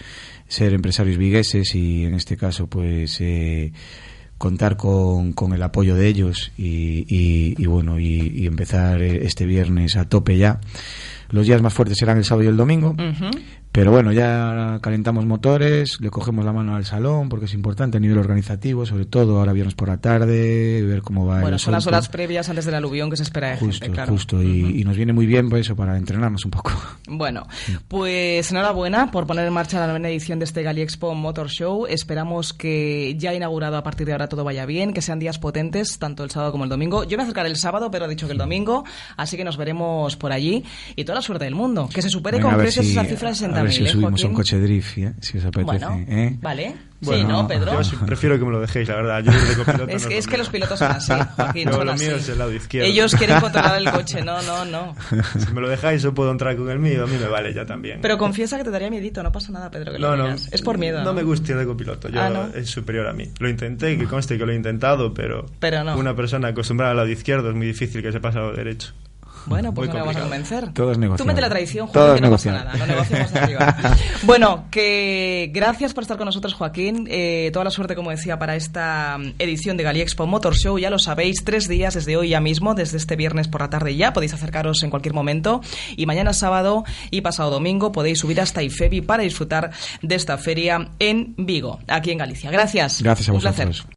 [0.48, 3.72] ser empresarios vigueses y en este caso, pues, eh,
[4.38, 9.26] contar con, con el apoyo de ellos y, y- y, bueno, y, y empezar eh,
[9.26, 10.60] este viernes a tope ya.
[11.30, 12.94] Los días más fuertes serán el sábado y el domingo.
[13.70, 18.00] Pero bueno, ya calentamos motores, le cogemos la mano al salón porque es importante a
[18.00, 21.72] nivel organizativo, sobre todo ahora viernes por la tarde, ver cómo va Bueno, el son
[21.72, 24.12] las horas previas antes del aluvión que se espera de Justo, gente, claro.
[24.12, 26.72] justo, y, y nos viene muy bien pues eso para entrenarnos un poco.
[27.10, 27.46] Bueno,
[27.88, 31.86] pues enhorabuena por poner en marcha la novena edición de este Gali Expo Motor Show.
[31.86, 35.98] Esperamos que ya inaugurado a partir de ahora todo vaya bien, que sean días potentes,
[35.98, 37.04] tanto el sábado como el domingo.
[37.04, 38.84] Yo me acercaré el sábado, pero ha dicho que el domingo,
[39.16, 40.64] así que nos veremos por allí.
[40.96, 43.30] Y toda la suerte del mundo, que se supere Venga, con precios si- esa cifra
[43.30, 44.34] de a ver 60.000, si ¿eh, subimos a un Joaquín?
[44.34, 45.12] coche drift, ¿eh?
[45.20, 45.64] si os apetece.
[45.86, 46.36] Bueno, ¿eh?
[46.40, 46.66] vale.
[47.00, 47.72] sí, Bueno, ¿no, Pedro?
[47.74, 49.22] Yo sí prefiero que me lo dejéis, la verdad.
[49.22, 51.74] Yo ir de copiloto Es no que, es que los pilotos son así, Joaquín, Yo,
[51.74, 52.04] son lo así.
[52.06, 52.88] mío es el lado izquierdo.
[52.88, 54.94] Ellos quieren controlar el coche, no, no, no.
[55.38, 57.04] Si me lo dejáis, yo puedo entrar con el mío.
[57.04, 58.00] A mí me vale ya también.
[58.02, 60.48] Pero confiesa que te daría miedito, no pasa nada, Pedro, que lo no, no, digas.
[60.52, 61.14] Es por miedo, No, ¿no?
[61.14, 62.08] me gusta ir de copiloto.
[62.08, 62.46] Yo Ah, ¿no?
[62.54, 63.30] es superior a mí.
[63.38, 65.96] Lo intenté, que conste que lo he intentado, pero, Pero no.
[65.96, 68.92] una persona acostumbrada al lado izquierdo es muy difícil que se pase al lado derecho.
[69.46, 70.48] Bueno, pues Muy no le vamos a complicado.
[70.68, 70.74] convencer.
[70.74, 72.76] Todo es Tú mete la traición, Todo Joaquín, es que no pasa nada.
[72.76, 73.76] No negociamos de arriba.
[74.24, 77.06] Bueno, que gracias por estar con nosotros, Joaquín.
[77.10, 80.78] Eh, toda la suerte, como decía, para esta mm, edición de Gali Expo Motor Show.
[80.78, 83.96] Ya lo sabéis, tres días desde hoy ya mismo, desde este viernes por la tarde
[83.96, 84.12] ya.
[84.12, 85.60] Podéis acercaros en cualquier momento.
[85.96, 89.70] Y mañana sábado y pasado domingo podéis subir hasta Ifebi para disfrutar
[90.02, 92.50] de esta feria en Vigo, aquí en Galicia.
[92.50, 93.02] Gracias.
[93.02, 93.66] Gracias a Un placer.
[93.68, 93.88] vosotros.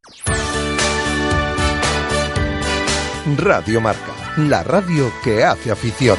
[3.37, 6.17] Radio Marca, la radio que hace afición.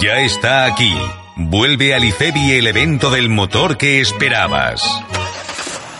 [0.00, 0.94] Ya está aquí.
[1.36, 4.82] Vuelve al IFEBI el evento del motor que esperabas.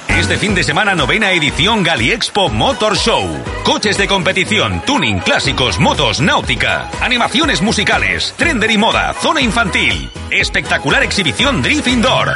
[0.09, 3.29] Este fin de semana novena edición Galiexpo Motor Show.
[3.65, 10.11] Coches de competición, tuning, clásicos, motos, náutica, animaciones musicales, trender y moda, zona infantil.
[10.31, 12.29] Espectacular exhibición Drift Indoor.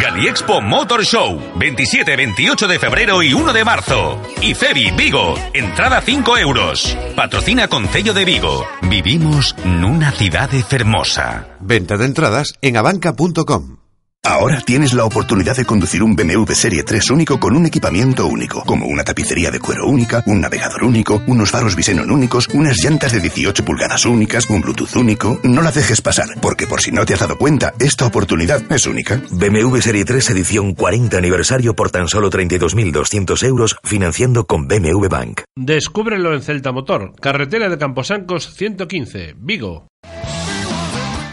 [0.00, 4.20] Galiexpo Motor Show, 27, 28 de febrero y 1 de marzo.
[4.40, 6.96] IFEBI Vigo, entrada 5 euros.
[7.14, 8.66] Patrocina Concello de Vigo.
[8.82, 11.46] Vivimos nunha cidade fermosa.
[11.60, 13.83] Venta de entradas en abanca.com.
[14.26, 18.62] Ahora tienes la oportunidad de conducir un BMW Serie 3 único con un equipamiento único,
[18.64, 23.12] como una tapicería de cuero única, un navegador único, unos faros Visenon únicos, unas llantas
[23.12, 25.38] de 18 pulgadas únicas, un Bluetooth único.
[25.42, 28.86] No la dejes pasar, porque por si no te has dado cuenta, esta oportunidad es
[28.86, 29.20] única.
[29.30, 35.42] BMW Serie 3 edición 40 aniversario por tan solo 32.200 euros financiando con BMW Bank.
[35.54, 39.86] Descúbrelo en Celta Motor, carretera de Camposancos 115, Vigo.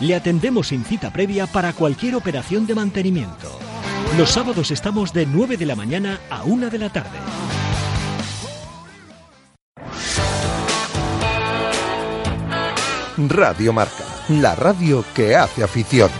[0.00, 3.58] Le atendemos sin cita previa para cualquier operación de mantenimiento.
[4.18, 7.18] Los sábados estamos de 9 de la mañana a 1 de la tarde.
[13.16, 16.10] Radio Marca, la radio que hace afición.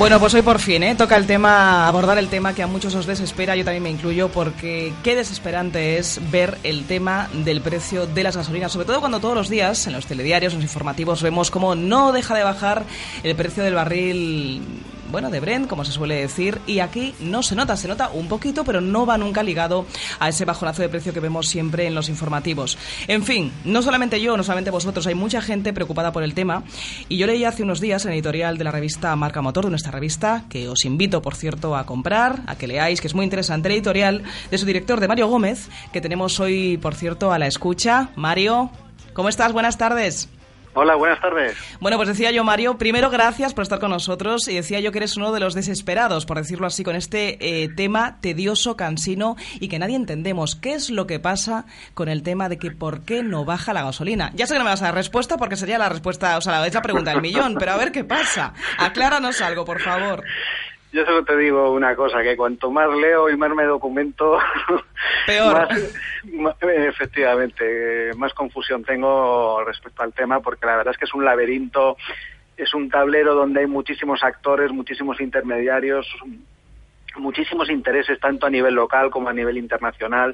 [0.00, 0.94] Bueno, pues hoy por fin, ¿eh?
[0.94, 4.30] Toca el tema, abordar el tema que a muchos os desespera, yo también me incluyo,
[4.30, 9.20] porque qué desesperante es ver el tema del precio de las gasolinas, sobre todo cuando
[9.20, 12.84] todos los días en los telediarios, en los informativos, vemos cómo no deja de bajar
[13.22, 14.62] el precio del barril
[15.10, 18.28] bueno, de Brent, como se suele decir, y aquí no se nota, se nota un
[18.28, 19.86] poquito, pero no va nunca ligado
[20.18, 22.78] a ese bajonazo de precio que vemos siempre en los informativos.
[23.08, 26.62] En fin, no solamente yo, no solamente vosotros, hay mucha gente preocupada por el tema,
[27.08, 29.92] y yo leí hace unos días en editorial de la revista Marca Motor, de nuestra
[29.92, 33.68] revista, que os invito, por cierto, a comprar, a que leáis, que es muy interesante,
[33.68, 37.46] el editorial de su director, de Mario Gómez, que tenemos hoy, por cierto, a la
[37.46, 38.10] escucha.
[38.16, 38.70] Mario,
[39.12, 39.52] ¿cómo estás?
[39.52, 40.28] Buenas tardes.
[40.72, 41.56] Hola, buenas tardes.
[41.80, 44.98] Bueno, pues decía yo, Mario, primero gracias por estar con nosotros y decía yo que
[44.98, 49.66] eres uno de los desesperados, por decirlo así, con este eh, tema tedioso, cansino y
[49.66, 50.54] que nadie entendemos.
[50.54, 53.82] ¿Qué es lo que pasa con el tema de que por qué no baja la
[53.82, 54.30] gasolina?
[54.34, 56.60] Ya sé que no me vas a dar respuesta porque sería la respuesta, o sea,
[56.60, 58.54] la pregunta del millón, pero a ver qué pasa.
[58.78, 60.22] Acláranos algo, por favor.
[60.92, 64.38] Yo solo te digo una cosa, que cuanto más leo y más me documento,
[65.26, 65.68] Peor.
[66.32, 71.24] más, efectivamente, más confusión tengo respecto al tema, porque la verdad es que es un
[71.24, 71.96] laberinto,
[72.56, 76.06] es un tablero donde hay muchísimos actores, muchísimos intermediarios,
[77.16, 80.32] muchísimos intereses, tanto a nivel local como a nivel internacional.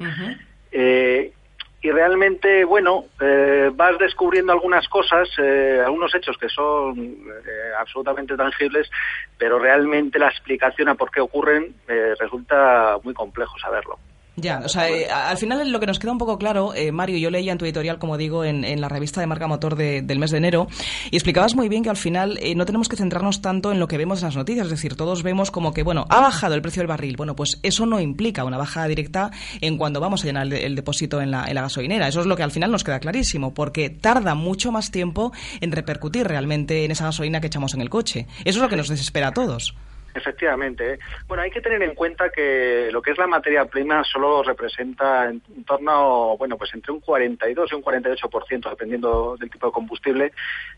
[0.71, 1.33] eh,
[1.81, 8.35] y realmente, bueno, eh, vas descubriendo algunas cosas, eh, algunos hechos que son eh, absolutamente
[8.35, 8.89] tangibles,
[9.37, 13.99] pero realmente la explicación a por qué ocurren eh, resulta muy complejo saberlo.
[14.39, 17.17] Ya, o sea, eh, al final lo que nos queda un poco claro, eh, Mario,
[17.17, 20.03] yo leía en tu editorial, como digo, en, en la revista de Marca Motor de-
[20.03, 20.67] del mes de enero,
[21.09, 23.87] y explicabas muy bien que al final eh, no tenemos que centrarnos tanto en lo
[23.87, 26.61] que vemos en las noticias, es decir, todos vemos como que, bueno, ha bajado el
[26.61, 27.17] precio del barril.
[27.17, 30.75] Bueno, pues eso no implica una bajada directa en cuando vamos a llenar el, el
[30.75, 32.07] depósito en la, en la gasolinera.
[32.07, 35.71] Eso es lo que al final nos queda clarísimo, porque tarda mucho más tiempo en
[35.71, 38.27] repercutir realmente en esa gasolina que echamos en el coche.
[38.45, 39.73] Eso es lo que nos desespera a todos.
[40.17, 40.93] Efectivamente.
[40.93, 40.99] ¿eh?
[41.27, 45.25] Bueno, hay que tener en cuenta que lo que es la materia prima solo representa
[45.29, 49.71] en, en torno, bueno, pues entre un 42 y un 48%, dependiendo del tipo de
[49.73, 50.33] combustible,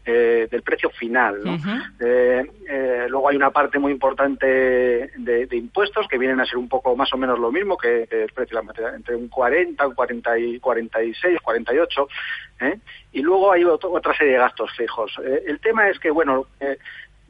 [0.05, 1.39] eh, del precio final.
[1.43, 1.57] ¿no?
[1.99, 6.57] Eh, eh, luego hay una parte muy importante de, de impuestos que vienen a ser
[6.57, 9.15] un poco más o menos lo mismo que, que el precio de la materia, entre
[9.15, 12.07] un 40, un 40 y 46, 48.
[12.61, 12.79] ¿eh?
[13.13, 15.11] Y luego hay otro- otra serie de gastos fijos.
[15.45, 16.77] El tema es que, bueno, eh,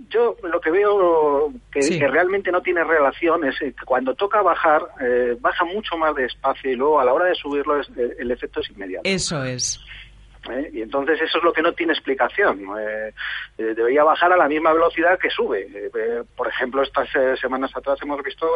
[0.07, 1.99] yo lo que veo que, Sí.
[1.99, 6.15] que realmente no tiene relación es eh, que cuando toca bajar, eh, baja mucho más
[6.15, 9.01] despacio y luego a la hora de subirlo es- eh, el efecto es inmediato.
[9.03, 9.79] Eso es.
[10.51, 10.69] ¿Eh?
[10.73, 12.59] Y entonces eso es lo que no tiene explicación.
[12.79, 13.13] Eh,
[13.57, 15.67] eh, debería bajar a la misma velocidad que sube.
[16.35, 17.09] Por ejemplo, estas
[17.39, 18.47] semanas atrás hemos visto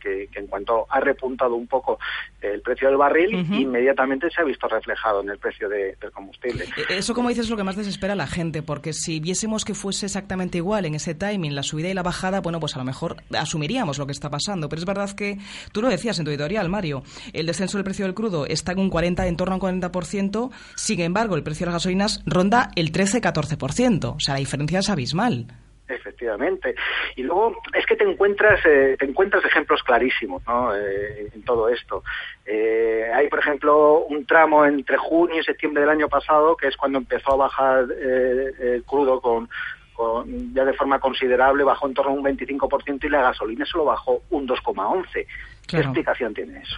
[0.00, 1.98] que, en cuanto ha repuntado un poco
[2.40, 6.64] el precio del barril, inmediatamente se ha visto reflejado en el precio de- del combustible.
[6.88, 9.74] Eso, como dices, es lo que más desespera a la gente, porque si viésemos que
[9.74, 12.84] fuese exactamente igual en ese timing, la subida y la bajada, bueno, pues a lo
[12.84, 14.68] mejor asumiríamos lo que está pasando.
[14.68, 15.38] Pero es verdad que
[15.72, 17.02] tú lo decías en tu editorial, Mario,
[17.32, 20.50] el descenso del precio del crudo está en un 40, en torno a un 40%,
[20.76, 24.14] sin embargo, el precio de las gasolinas ronda el 13-14%.
[24.16, 25.46] O sea, la diferencia es abismal.
[25.86, 26.74] Efectivamente.
[27.16, 30.74] Y luego es que te encuentras, eh, te encuentras ejemplos clarísimos ¿no?
[30.74, 32.02] Eh, en todo esto.
[32.46, 36.76] Eh, hay, por ejemplo, un tramo entre junio y septiembre del año pasado, que es
[36.76, 39.48] cuando empezó a bajar eh, el crudo con,
[39.92, 43.84] con- ya de forma considerable, bajó en torno a un 25% y la gasolina solo
[43.84, 45.04] bajó un 2,11.
[45.12, 45.26] ¿Qué
[45.66, 45.84] Claro.
[45.84, 46.76] explicación tiene eso?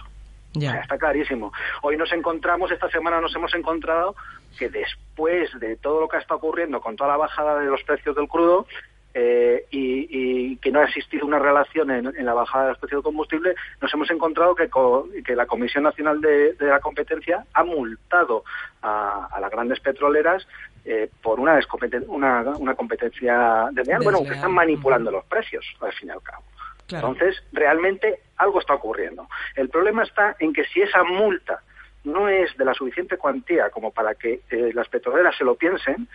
[0.57, 0.79] O sea, Ya.
[0.81, 1.51] está clarísimo.
[1.81, 4.15] Hoy nos encontramos, esta semana nos hemos encontrado
[4.57, 8.15] que después de todo lo que está ocurriendo con toda la bajada de los precios
[8.15, 8.65] del crudo
[9.13, 10.07] eh, y,
[10.51, 13.03] y que no ha existido una relación en, en la bajada de los precios del
[13.03, 17.63] combustible, nos hemos encontrado que, co- que la Comisión Nacional de, de la Competencia ha
[17.63, 18.43] multado
[18.83, 20.47] a, a las grandes petroleras
[20.85, 21.59] eh, por una,
[22.07, 26.43] una, una competencia desleal, bueno, que están manipulando los precios, al fin y al cabo.
[26.89, 29.27] Entonces, realmente algo está ocurriendo.
[29.55, 31.61] El problema está en que si esa multa
[32.03, 36.07] no es de la suficiente cuantía como para que eh, las petroleras se lo piensen,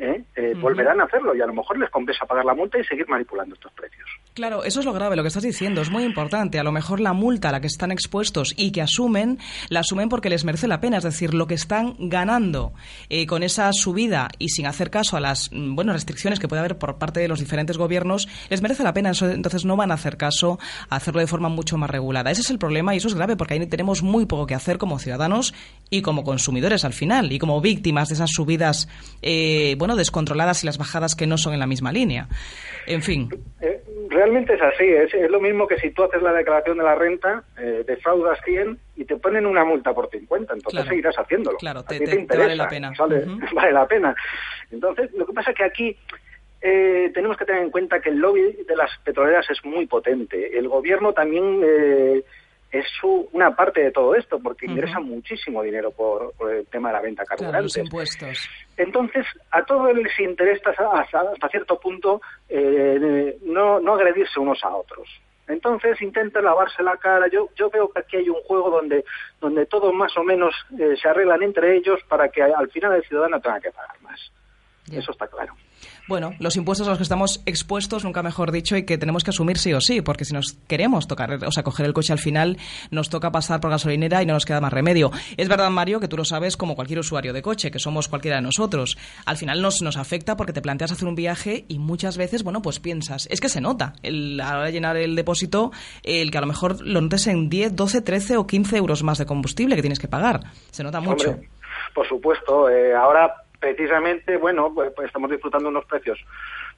[0.00, 0.24] ¿eh?
[0.34, 3.06] Eh, volverán a hacerlo y a lo mejor les compensa pagar la multa y seguir
[3.08, 4.08] manipulando estos precios.
[4.34, 6.58] Claro, eso es lo grave, lo que estás diciendo, es muy importante.
[6.58, 10.08] A lo mejor la multa a la que están expuestos y que asumen, la asumen
[10.08, 12.72] porque les merece la pena, es decir, lo que están ganando
[13.08, 16.60] eh, con esa subida y sin hacer caso a las mm, bueno, restricciones que puede
[16.60, 19.90] haber por parte de los diferentes gobiernos, les merece la pena, eso- entonces no van
[19.90, 20.58] a hacer caso
[20.88, 22.30] a hacerlo de forma mucho más regulada.
[22.30, 24.78] Ese es el problema y eso es grave porque ahí tenemos muy poco que hacer
[24.78, 25.54] como ciudadanos
[25.90, 28.88] y como consumidores al final y como víctimas de esas subidas,
[29.22, 32.28] eh, bueno, descontroladas y las bajadas que no son en la misma línea.
[32.86, 33.28] En fin.
[33.60, 36.84] Eh, realmente es así, es, es lo mismo que si tú haces la declaración de
[36.84, 40.88] la renta, eh, defraudas 100 y te ponen una multa por 50, entonces Claro.
[40.88, 41.58] seguirás haciéndolo.
[41.58, 42.94] Claro, te- te- te interesa, vale la pena.
[42.94, 43.24] sale-
[43.54, 44.14] vale la pena.
[44.70, 45.96] Entonces, lo que pasa es que aquí
[46.62, 50.58] eh, tenemos que tener en cuenta que el lobby de las petroleras es muy potente.
[50.58, 52.22] El gobierno también eh,
[52.70, 56.88] es su- una parte de todo esto, porque ingresa muchísimo dinero por, por el tema
[56.90, 57.76] de la venta Claro, carburantes.
[57.76, 58.48] impuestos.
[58.76, 64.74] Entonces, a todos les interesa hasta, hasta cierto punto eh, no, no agredirse unos a
[64.74, 65.08] otros.
[65.48, 67.26] Entonces intentan lavarse la cara.
[67.26, 69.04] Yo, yo veo que aquí hay un juego donde,
[69.40, 73.02] donde todos más o menos eh, se arreglan entre ellos para que al final el
[73.02, 74.30] ciudadano tenga que pagar más.
[74.90, 75.54] Eso está claro.
[76.08, 79.30] Bueno, los impuestos a los que estamos expuestos, nunca mejor dicho, y que tenemos que
[79.30, 82.18] asumir sí o sí, porque si nos queremos tocar, o sea, coger el coche al
[82.18, 82.58] final,
[82.90, 85.12] nos toca pasar por gasolinera y no nos queda más remedio.
[85.36, 88.36] Es verdad, Mario, que tú lo sabes como cualquier usuario de coche, que somos cualquiera
[88.36, 88.98] de nosotros.
[89.24, 92.60] Al final nos, nos afecta porque te planteas hacer un viaje y muchas veces, bueno,
[92.60, 95.70] pues piensas, es que se nota, el, a la hora de llenar el depósito,
[96.02, 99.18] el que a lo mejor lo notes en 10, 12, 13 o 15 euros más
[99.18, 100.40] de combustible que tienes que pagar.
[100.70, 101.30] Se nota mucho.
[101.30, 101.48] Hombre,
[101.94, 102.68] por supuesto.
[102.68, 106.18] eh, ahora, precisamente, bueno, pues, pues estamos disfrutando unos precios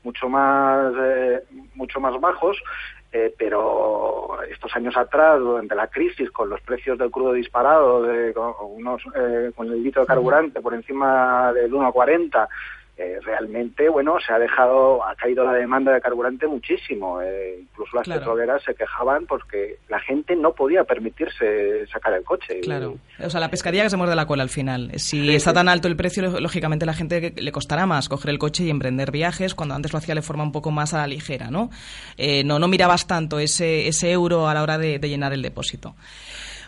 [0.03, 2.61] mucho más, eh, mucho más bajos.
[3.15, 8.33] eh, pero estos años atrás, durante la crisis, con los precios del crudo disparados, eh,
[8.35, 12.49] con, unos, eh, con el litro de carburante por encima del 1,40,
[12.99, 17.21] eh, realmente, bueno, se ha dejado, ha caído la demanda de carburante muchísimo.
[17.23, 18.21] eh, incluso las Claro.
[18.21, 22.61] petroleras se quejaban porque la gente no podía permitirse sacar el coche.
[22.61, 22.97] Claro.
[23.25, 24.91] O sea, la pescadilla que se muerde la cola al final.
[24.97, 28.65] Si está tan alto el precio, lógicamente la gente le costará más coger el coche
[28.65, 31.51] y emprender viajes cuando antes lo hacía de forma un poco más a la ligera,
[31.51, 31.71] ¿no?
[32.19, 35.43] Eh, no, no mirabas tanto ese, ese euro a la hora de, de llenar el
[35.43, 35.95] depósito.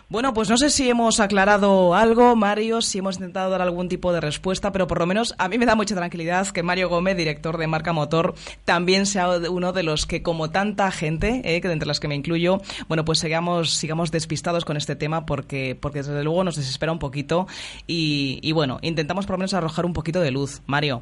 [0.07, 4.13] Bueno, pues no sé si hemos aclarado algo, Mario, si hemos intentado dar algún tipo
[4.13, 7.17] de respuesta, pero por lo menos a mí me da mucha tranquilidad que Mario Gómez,
[7.17, 11.71] director de Marca Motor, también sea uno de los que, como tanta gente, eh, que
[11.71, 16.03] entre las que me incluyo, bueno, pues sigamos, sigamos despistados con este tema porque, porque
[16.03, 17.47] desde luego nos desespera un poquito
[17.87, 20.61] y, y bueno, intentamos por lo menos arrojar un poquito de luz.
[20.67, 21.01] Mario.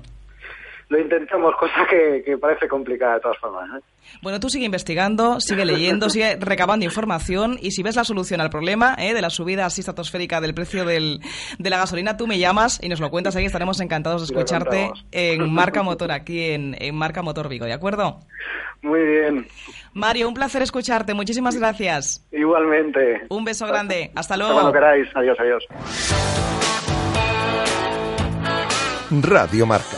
[0.89, 3.69] Lo intentamos, cosa que, que parece complicada de todas formas.
[3.79, 3.83] ¿eh?
[4.21, 8.49] Bueno, tú sigue investigando, sigue leyendo, sigue recabando información y si ves la solución al
[8.49, 11.19] problema eh, de la subida así estratosférica del precio del,
[11.57, 13.45] de la gasolina, tú me llamas y nos lo cuentas ahí.
[13.45, 18.19] Estaremos encantados de escucharte en Marca Motor, aquí en, en Marca Motor Vigo, ¿de acuerdo?
[18.81, 19.47] Muy bien.
[19.93, 21.13] Mario, un placer escucharte.
[21.13, 22.27] Muchísimas gracias.
[22.33, 23.21] Igualmente.
[23.29, 24.11] Un beso grande.
[24.15, 24.53] Hasta Hasta luego.
[24.53, 25.07] cuando queráis.
[25.15, 25.63] Adiós, adiós.
[29.21, 29.97] Radio Marca,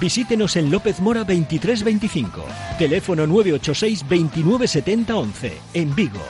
[0.00, 2.42] Visítenos en López Mora 2325,
[2.78, 6.20] teléfono 986 2970 11, en Vigo.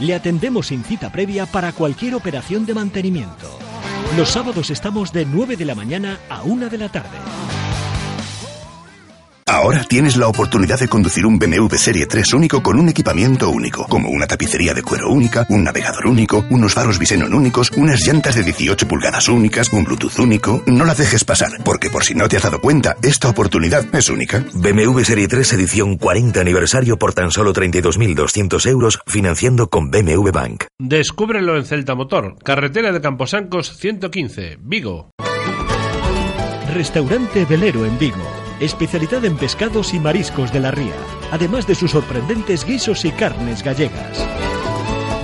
[0.00, 3.58] Le atendemos sin cita previa para cualquier operación de mantenimiento.
[4.16, 7.18] Los sábados estamos de 9 de la mañana a 1 de la tarde.
[9.48, 13.86] Ahora tienes la oportunidad de conducir un BMW Serie 3 único con un equipamiento único,
[13.86, 18.34] como una tapicería de cuero única, un navegador único, unos faros Visenon únicos, unas llantas
[18.34, 20.62] de 18 pulgadas únicas, un Bluetooth único.
[20.66, 24.10] No la dejes pasar, porque por si no te has dado cuenta, esta oportunidad es
[24.10, 24.44] única.
[24.52, 30.64] BMW Serie 3 edición 40 aniversario por tan solo 32.200 euros financiando con BMW Bank.
[30.78, 35.10] Descúbrelo en Celta Motor, carretera de Camposancos 115, Vigo.
[36.74, 38.37] Restaurante Velero en Vigo.
[38.60, 40.94] Especialidad en pescados y mariscos de la ría,
[41.30, 44.18] además de sus sorprendentes guisos y carnes gallegas.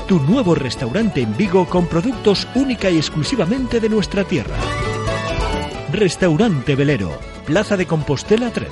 [0.07, 4.55] Tu nuevo restaurante en Vigo con productos única y exclusivamente de nuestra tierra.
[5.91, 8.71] Restaurante Velero, Plaza de Compostela 13.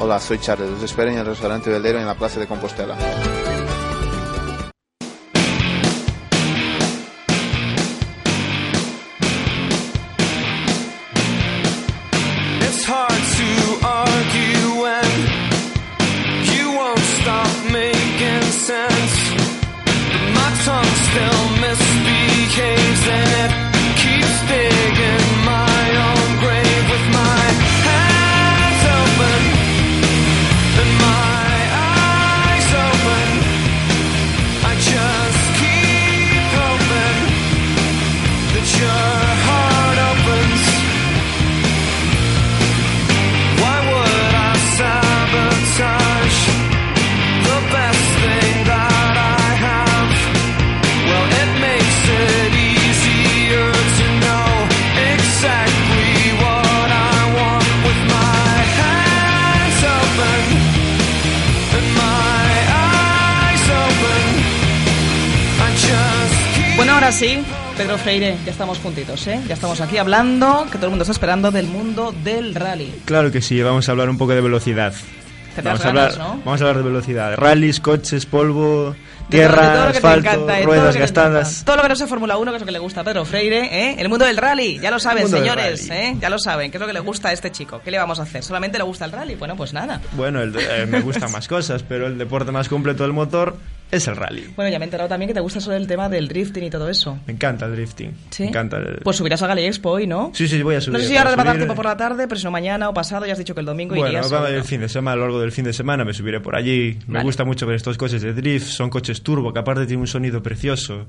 [0.00, 0.70] Hola, soy Charles.
[0.70, 2.96] Los espero en el restaurante Velero en la Plaza de Compostela.
[68.02, 69.40] Freire, ya estamos juntitos, ¿eh?
[69.46, 72.92] Ya estamos aquí hablando, que todo el mundo está esperando del mundo del rally.
[73.04, 74.92] Claro que sí, vamos a hablar un poco de velocidad.
[75.56, 76.42] Vamos das a, hablar, ganas, ¿no?
[76.44, 77.36] vamos a hablar de velocidad.
[77.36, 78.96] Rallys, coches, polvo,
[79.28, 81.62] tierra, todo asfalto, encanta, todo ruedas gastadas.
[81.64, 83.24] Todo lo que no sea Fórmula 1, que es lo que le gusta a Pedro
[83.24, 83.96] Freire, ¿eh?
[83.98, 86.16] El mundo del rally, ya lo saben, señores, ¿eh?
[86.20, 87.80] Ya lo saben, ¿qué es lo que le gusta a este chico?
[87.84, 88.42] ¿Qué le vamos a hacer?
[88.42, 89.34] ¿Solamente le gusta el rally?
[89.36, 90.00] Bueno, pues nada.
[90.12, 93.56] Bueno, el- eh, me gustan más cosas, pero el deporte más completo del motor
[93.92, 94.44] es el rally.
[94.56, 96.70] Bueno, ya me he enterado también que te gusta sobre el tema del drifting y
[96.70, 97.18] todo eso.
[97.26, 98.12] Me encanta el drifting.
[98.30, 98.42] ¿Sí?
[98.44, 98.96] Me encanta el...
[99.04, 100.32] Pues subirás a Gali Expo hoy, ¿no?
[100.34, 100.94] Sí, sí, voy a subir.
[100.94, 102.50] No sé si ahora te va a dar tiempo por la tarde, pero si no
[102.50, 104.24] mañana o pasado, ya has dicho que el domingo Bueno, irías.
[104.26, 104.48] va seguro.
[104.48, 106.98] el fin de semana, a lo largo del fin de semana me subiré por allí.
[107.06, 107.24] Me Vale.
[107.26, 110.42] gusta mucho ver estos coches de drift, son coches turbo que aparte tienen un sonido
[110.42, 111.06] precioso.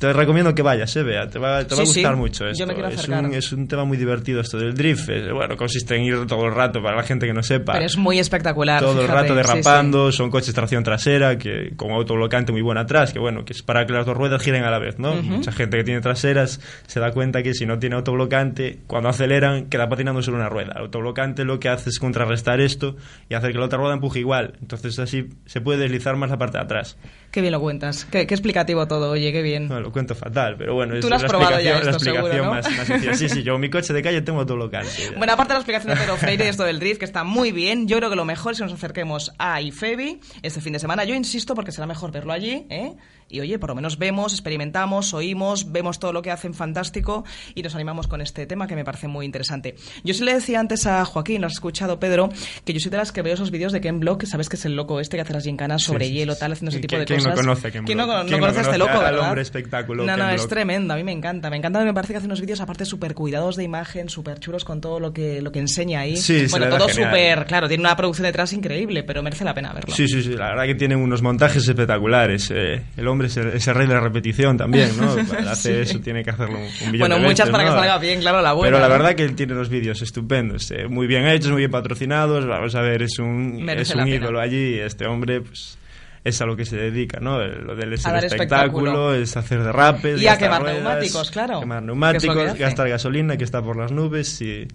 [0.00, 1.92] Te recomiendo que vayas, eh, Bea, te va, te va a sí.
[1.92, 2.66] gustar mucho Yo esto.
[2.66, 5.10] me quiero es, un, es un tema muy divertido esto del drift.
[5.34, 7.74] bueno, consiste en ir todo el rato para la gente que no sepa.
[7.74, 8.80] Pero es muy espectacular.
[8.80, 9.34] todo el rato sí.
[9.34, 13.62] derrapando, son coches tracción trasera, que con autoblocante muy bueno atrás, que bueno, que es
[13.62, 15.16] para que las dos ruedas giren a la vez, ¿no?
[15.16, 19.66] Mucha gente que tiene traseras se da cuenta que si no tiene autoblocante, cuando aceleran
[19.66, 20.72] queda patinando sobre una rueda.
[20.76, 22.96] El autoblocante lo que hace es contrarrestar esto
[23.28, 24.54] y hacer que la otra rueda empuje igual.
[24.62, 26.96] Entonces así se puede deslizar más la parte de atrás.
[27.30, 28.06] Qué bien lo cuentas.
[28.10, 29.68] Qué, qué explicativo todo, oye, qué bien.
[29.68, 32.26] Bueno, lo cuento fatal, pero bueno, Tú lo has la probado ya la esto, seguro,
[32.26, 32.50] explicación ¿no?
[32.50, 33.14] más, más sencilla.
[33.14, 35.10] Sí, sí, yo mi coche de calle tengo autoblocante.
[35.16, 37.52] Bueno, aparte de la explicación de Pedro Freire y esto del drift, que está muy
[37.52, 40.78] bien, yo creo que lo mejor es que nos acerquemos a IFEBI este fin de
[40.80, 41.04] semana.
[41.04, 42.94] Yo insisto porque será mejor verlo allí, ¿eh?
[43.32, 47.24] Y oye, por lo menos vemos, experimentamos, oímos, vemos todo lo que hacen fantástico
[47.54, 49.76] y nos animamos con este tema que me parece muy interesante.
[50.02, 52.28] Yo sí le decía antes a Joaquín, lo has escuchado Pedro,
[52.64, 54.56] que yo soy de las que veo esos vídeos de Ken Block, que sabes que
[54.56, 56.96] es el loco este que hace las gincanas sobre Sí, hielo, tal, haciendo ese tipo
[56.96, 59.26] ¿Quién- de quién no conoce Ken ¿Quién no, conoce a este loco, al verdad?
[59.26, 60.48] hombre espectáculo No, Ken no, es Block?
[60.50, 61.50] tremendo, a mí me encanta.
[61.50, 64.64] Me encanta, me parece que hace unos vídeos aparte súper cuidados de imagen, súper chulos
[64.64, 66.16] con todo lo que, lo que enseña ahí.
[66.16, 69.94] Sí, bueno, todo súper, claro, tiene una producción detrás increíble, pero merece la pena verlo.
[69.94, 72.50] Sí, sí, sí, la verdad que tienen unos montajes espectaculares.
[72.54, 75.14] eh, el hombre es el, es el rey de la repetición también, ¿no?
[75.54, 75.70] Sí.
[75.72, 78.40] eso tiene que hacerlo un, un Bueno, de muchas veces, para que salga bien, claro,
[78.40, 78.76] la buena.
[78.76, 81.70] Pero la verdad que él tiene unos vídeos estupendos, eh, muy bien hechos, muy bien
[81.70, 82.46] patrocinados.
[82.46, 84.78] Vamos a ver, es un, Merece es un ídolo allí.
[84.78, 85.76] Este hombre, pues,
[86.24, 87.38] es a lo que se dedica, ¿no?
[87.38, 89.14] Lo del espectáculo, espectáculo.
[89.14, 90.20] es hacer derrapes.
[90.20, 93.92] Y a quemar ruedas, neumáticos, claro, Quemar neumáticos, que gastar gasolina que está por las
[93.92, 94.68] nubes y.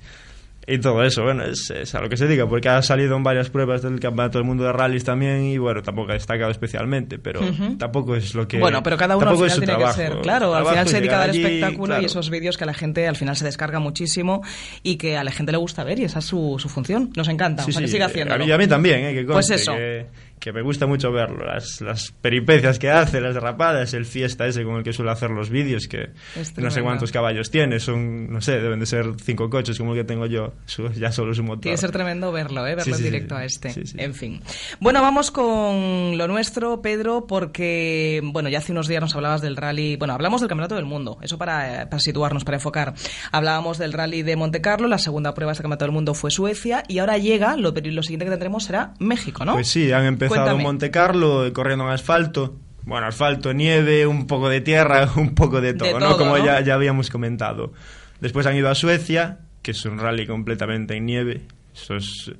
[0.68, 3.22] Y todo eso, bueno, es, es a lo que se dedica, porque ha salido en
[3.22, 7.20] varias pruebas del Campeonato del Mundo de Rallys también y bueno, tampoco ha destacado especialmente,
[7.20, 7.42] pero
[7.78, 8.58] tampoco es lo que...
[8.58, 9.96] Bueno, pero cada uno al final tiene trabajo.
[9.96, 10.22] que ser.
[10.22, 12.02] Claro, al final se dedica a dar espectáculo claro.
[12.02, 14.42] y esos vídeos que a la gente al final se descarga muchísimo
[14.82, 17.12] y que a la gente le gusta ver y esa es su, su función.
[17.16, 17.62] Nos encanta.
[17.62, 19.14] Sí, o sea, que siga a mí, a mí también, ¿eh?
[19.14, 19.74] que Pues eso.
[19.74, 20.08] Que,
[20.40, 24.64] que me gusta mucho verlo, las, las peripecias que hace, las derrapadas, el fiesta ese
[24.64, 28.32] con el que suele hacer los vídeos, que Es no sé cuántos caballos tiene, son,
[28.32, 30.54] no sé, deben de ser cinco coches como el que tengo yo,
[30.96, 31.62] ya solo su motor.
[31.62, 32.76] Tiene que ser tremendo verlo, ¿eh?
[32.76, 33.42] verlo Sí, en sí, directo sí.
[33.42, 33.74] a este.
[33.98, 34.42] En fin.
[34.80, 39.56] Bueno, vamos con lo nuestro, Pedro, porque, bueno, ya hace unos días nos hablabas del
[39.56, 39.96] rally.
[39.96, 42.94] Bueno, hablamos del Campeonato del Mundo, eso para, para situarnos, para enfocar.
[43.32, 46.30] Hablábamos del rally de Monte Carlo, la segunda prueba de este Campeonato del Mundo fue
[46.30, 49.54] Suecia, y ahora llega, lo, lo siguiente que tendremos será México, ¿no?
[49.54, 50.58] Pues sí, han empezado Cuéntame.
[50.58, 52.56] en Monte Carlo eh, corriendo en asfalto.
[52.84, 56.10] Bueno, asfalto, nieve, un poco de tierra, un poco de todo, ¿no?
[56.10, 56.46] todo, Como ¿no?
[56.46, 57.74] Ya, ya habíamos comentado.
[58.20, 61.42] Después han ido a Suecia, que es un rally completamente en nieve.
[61.74, 62.32] Eso es,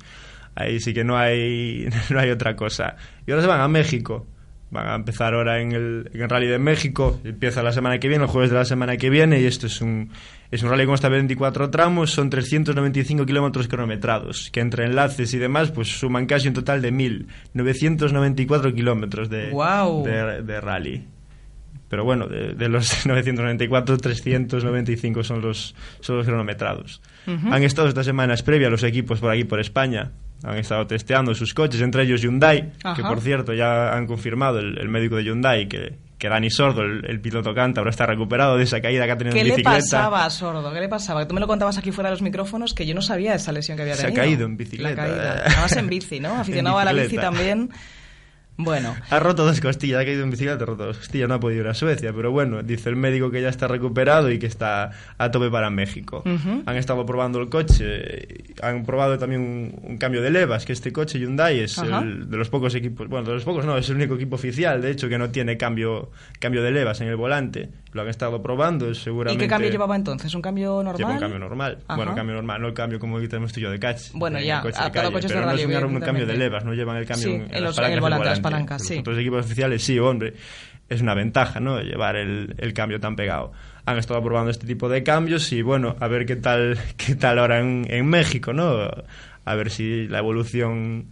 [0.54, 2.96] ahí sí que no hay, no hay otra cosa.
[3.26, 4.26] Y ahora se van a México.
[4.70, 7.20] Van a empezar ahora en el, en el rally de México.
[7.24, 9.40] Empieza la semana que viene, el jueves de la semana que viene.
[9.40, 10.10] Y esto es un,
[10.50, 12.10] es un rally con hasta 24 tramos.
[12.10, 14.50] Son 395 kilómetros cronometrados.
[14.50, 20.04] Que entre enlaces y demás, pues suman casi un total de 1.994 kilómetros de, Guau.
[20.04, 21.06] de, de rally.
[21.88, 27.00] Pero bueno, de, de los 994, 395 son los, son los cronometrados.
[27.26, 27.52] Ujú.
[27.52, 30.10] Han estado estas semanas previa los equipos por aquí, por España.
[30.44, 34.78] Han estado testeando sus coches, entre ellos Hyundai, que por cierto ya han confirmado el,
[34.78, 38.64] el médico de Hyundai que, que Dani Sordo, el, el piloto cántabro, está recuperado de
[38.64, 39.76] esa caída que ha tenido ¿Qué en le bicicleta.
[39.78, 40.72] pasaba a Sordo?
[40.72, 41.20] ¿Qué le pasaba?
[41.22, 43.50] Que tú me lo contabas aquí fuera de los micrófonos que yo no sabía esa
[43.52, 44.22] lesión que había Se ha tenido.
[44.22, 44.90] caído en bicicleta.
[44.90, 45.42] La caída.
[45.46, 46.34] Además en bici, ¿no?
[46.38, 47.70] Aficionado a la bici también.
[48.58, 51.40] Bueno, Ha roto dos costillas, ha caído en bicicleta, ha roto dos costillas, no ha
[51.40, 54.46] podido ir a Suecia, pero bueno, dice el médico que ya está recuperado y que
[54.46, 56.22] está a tope para México.
[56.24, 56.62] Ujú.
[56.64, 60.92] Han estado probando el coche, han probado también un, un cambio de levas, que este
[60.92, 62.00] coche Hyundai es Ajá.
[62.00, 64.80] el de los pocos equipos, bueno, de los pocos no, es el único equipo oficial,
[64.80, 67.68] de hecho, que no tiene cambio, cambio de levas en el volante.
[67.92, 69.42] Lo han estado probando, ¿y seguramente...
[69.44, 70.34] qué cambio llevaba entonces?
[70.34, 70.96] ¿Un cambio normal?
[70.98, 71.78] Lleva un cambio normal.
[71.88, 71.96] Ajá.
[71.96, 74.10] Bueno, cambio normal, no el cambio como que tenemos tú y yo de catch.
[74.12, 76.36] Bueno, en ya, coche a cada calle, coche pero no es un, un cambio de
[76.36, 78.80] levas, no llevan el cambio Sí, en, en las los- en el volante, las palancas,
[78.82, 78.98] Los sí.
[78.98, 80.34] otros equipos oficiales sí, hombre,
[80.88, 81.80] es una ventaja, ¿no?
[81.80, 83.52] Llevar el, el cambio tan pegado.
[83.86, 87.38] Han estado probando este tipo de cambios y bueno, a ver qué tal, qué tal
[87.38, 88.88] ahora en, en México, ¿no?
[89.44, 91.06] A ver si la evolución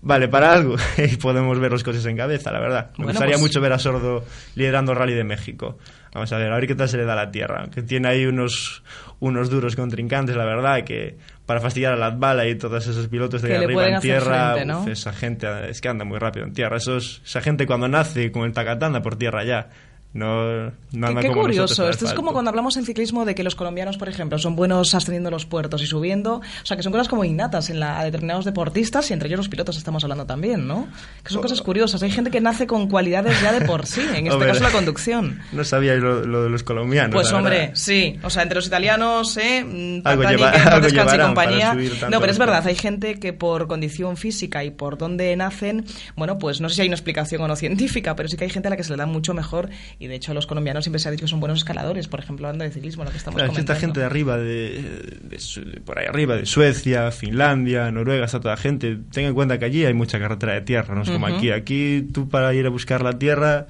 [0.00, 2.90] vale para algo y podemos ver los coches en cabeza, la verdad.
[2.92, 4.24] Me Bueno, gustaría pues- mucho ver a Sordo
[4.54, 5.78] liderando el Rally de México.
[6.14, 7.68] Vamos a ver, a ver qué tal se le da a la tierra.
[7.72, 8.82] Que tiene ahí unos,
[9.20, 11.16] unos duros contrincantes, la verdad, que
[11.48, 14.82] para fastidiar a Latvala y todos esos pilotos de Que arriba en tierra, frente, ¿no?
[14.82, 16.76] uf, esa gente es que anda muy rápido en tierra.
[16.76, 19.70] Esos, esa gente cuando nace con el tacatán anda por tierra ya.
[20.14, 21.88] No, no Qué, qué como curioso.
[21.88, 24.94] Esto es como cuando hablamos en ciclismo de que los colombianos, por ejemplo, son buenos
[24.94, 26.36] ascendiendo los puertos y subiendo.
[26.36, 29.38] O sea, que son cosas como innatas en la, a determinados deportistas y entre ellos
[29.38, 30.88] los pilotos estamos hablando también, ¿no?
[31.22, 32.02] Que son cosas curiosas.
[32.02, 34.70] Hay gente que nace con cualidades ya de por sí, en este Hombre, caso la
[34.72, 35.40] conducción.
[35.52, 37.14] No sabía lo, lo de los colombianos.
[37.14, 37.74] Pues hombre, verdad.
[37.74, 38.18] sí.
[38.22, 39.62] O sea, entre los italianos, ¿eh?
[39.62, 41.74] Mm, Algo lleva- algo y compañía.
[42.10, 45.84] No, pero es verdad, hay gente que por condición física y por dónde nacen,
[46.16, 48.50] bueno, pues no sé si hay una explicación o no científica, pero sí que hay
[48.50, 49.68] gente a la que se le da mucho mejor
[50.00, 52.46] y de hecho los colombianos siempre se ha dicho que son buenos escaladores, por ejemplo,
[52.46, 53.86] hablando de ciclismo, lo que estamos Claro, que esta comentando.
[53.94, 58.96] gente de arriba, de, por ahí arriba, de Suecia, Finlandia, Noruega, está toda gente.
[59.12, 61.50] Ten en cuenta que allí hay mucha carretera de tierra, no es como aquí.
[61.50, 63.66] Aquí tú para ir a buscar la tierra,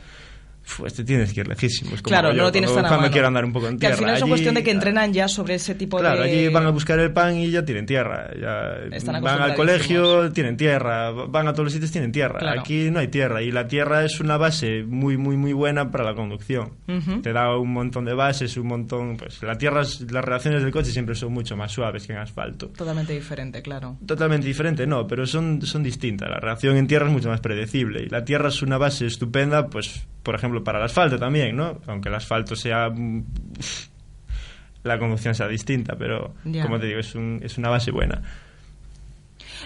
[0.77, 2.03] pues te tienes que ir lejísimos.
[2.03, 3.11] como Claro, yo, no lo tienes tan a mano.
[3.11, 3.95] quiero andar un poco en Que tierra.
[3.95, 6.31] al final es cuestión de que entrenan ya sobre ese tipo Claro, de...
[6.31, 8.31] allí van a buscar el pan y ya tienen tierra.
[8.41, 11.11] Ya Están van al colegio, tienen tierra.
[11.11, 12.39] Van a todos los sitios, tienen tierra.
[12.39, 12.61] Claro.
[12.61, 13.43] Aquí no hay tierra.
[13.43, 16.73] Y la tierra es una base muy, muy, muy buena para la conducción.
[17.23, 19.17] Te da un montón de bases, un montón.
[19.17, 22.69] Pues la tierra, las relaciones del coche siempre son mucho más suaves que en asfalto.
[22.69, 23.97] Totalmente diferente, claro.
[24.07, 26.29] Totalmente diferente, no, pero son, son distintas.
[26.31, 28.03] La reacción en tierra es mucho más predecible.
[28.03, 31.81] Y la tierra es una base estupenda, pues, por ejemplo, para el asfalto también, ¿no?
[31.87, 32.89] Aunque el asfalto sea.
[32.91, 33.25] mm,
[34.85, 38.23] la conducción sea distinta, pero, como te digo, es, un- es una base buena.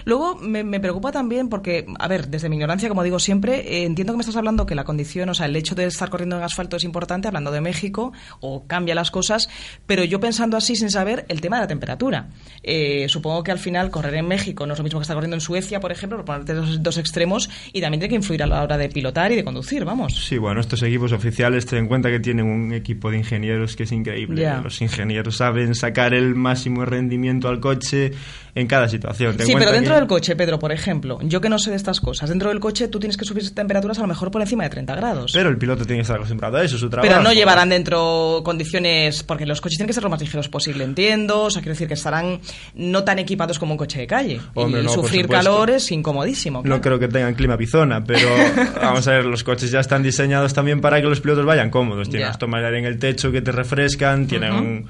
[0.05, 3.83] Luego me, me preocupa también porque, a ver, desde mi ignorancia, como digo siempre, eh,
[3.85, 6.37] entiendo que me estás hablando que la condición, o sea, el hecho de estar corriendo
[6.37, 9.49] en asfalto es importante, hablando de México, o cambia las cosas,
[9.85, 12.29] pero yo pensando así sin saber el tema de la temperatura.
[12.63, 15.35] Eh, supongo que al final correr en México no es lo mismo que estar corriendo
[15.35, 18.47] en Suecia, por ejemplo, por ponerte dos, dos extremos, y también tiene que influir a
[18.47, 20.25] la hora de pilotar y de conducir, vamos.
[20.25, 23.83] Sí, bueno, estos equipos oficiales ten en cuenta que tienen un equipo de ingenieros que
[23.83, 24.49] es increíble.
[24.63, 28.11] Los ingenieros saben sacar el máximo rendimiento al coche
[28.55, 29.35] en cada situación.
[29.37, 31.99] Ten Sí, pero dentro del coche, Pedro, por ejemplo, yo que no sé de estas
[31.99, 34.69] cosas, dentro del coche tú tienes que subir temperaturas a lo mejor por encima de
[34.69, 35.31] 30 grados.
[35.33, 37.09] Pero el piloto tiene que estar acostumbrado a eso, es su trabajo.
[37.09, 40.83] Pero no llevarán dentro condiciones, porque los coches tienen que ser lo más ligeros posible,
[40.83, 41.43] entiendo.
[41.43, 42.39] O sea, quiero decir que estarán
[42.75, 44.41] no tan equipados como un coche de calle.
[44.53, 46.61] Hombre, y no, sufrir calor es incomodísimo.
[46.63, 48.29] No creo que tengan clima pizona, pero
[48.81, 52.09] vamos a ver, los coches ya están diseñados también para que los pilotos vayan cómodos.
[52.09, 54.87] Tienen las tomas de aire en el techo que te refrescan, tienen un...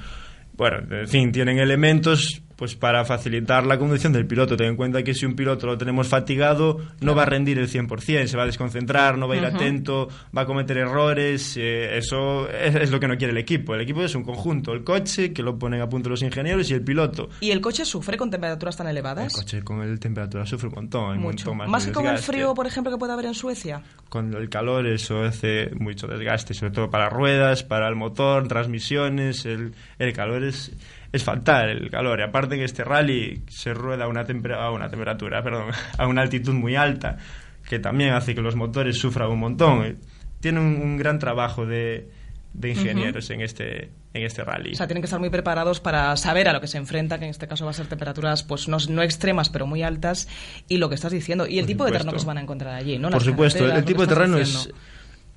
[0.56, 4.56] Bueno, en fin, tienen elementos pues para facilitar la conducción del piloto.
[4.56, 7.68] Ten en cuenta que si un piloto lo tenemos fatigado, no va a rendir el
[7.68, 11.56] 100%, se va a desconcentrar, no va a ir atento, va a cometer errores.
[11.56, 13.74] eh, eso es, es lo que no quiere el equipo.
[13.74, 16.74] El equipo es un conjunto, el coche, que lo ponen a punto los ingenieros, y
[16.74, 17.28] el piloto.
[17.40, 19.32] ¿Y el coche sufre con temperaturas tan El elevadas?
[19.32, 21.46] coche con el temperatura sufre un montón, hay un Mucho.
[21.50, 23.82] montón más, Más que con el frío, por ejemplo, que puede haber en Suecia.
[24.08, 29.44] con el calor eso hace mucho desgaste, sobre todo para ruedas, para el motor, transmisiones,
[29.46, 30.72] el, el calor es,
[31.14, 32.18] es fatal, el calor.
[32.20, 36.06] Y aparte que este rally se rueda a una, tempera- a una temperatura, perdón, a
[36.06, 37.16] una altitud muy alta,
[37.68, 39.84] que también hace que los motores sufran un montón.
[39.84, 39.96] Eh,
[40.40, 42.10] Tiene un, un gran trabajo de,
[42.52, 44.72] de ingenieros en, este, en este rally.
[44.72, 47.24] O sea, tienen que estar muy preparados para saber a lo que se enfrenta, que
[47.24, 50.28] en este caso va a ser temperaturas pues no, no extremas, pero muy altas,
[50.68, 51.46] y lo que estás diciendo.
[51.46, 51.98] Y el Por tipo de supuesto.
[51.98, 53.08] terreno que se van a encontrar allí, ¿no?
[53.08, 54.68] Por Las supuesto, carreteras, el tipo de terreno es...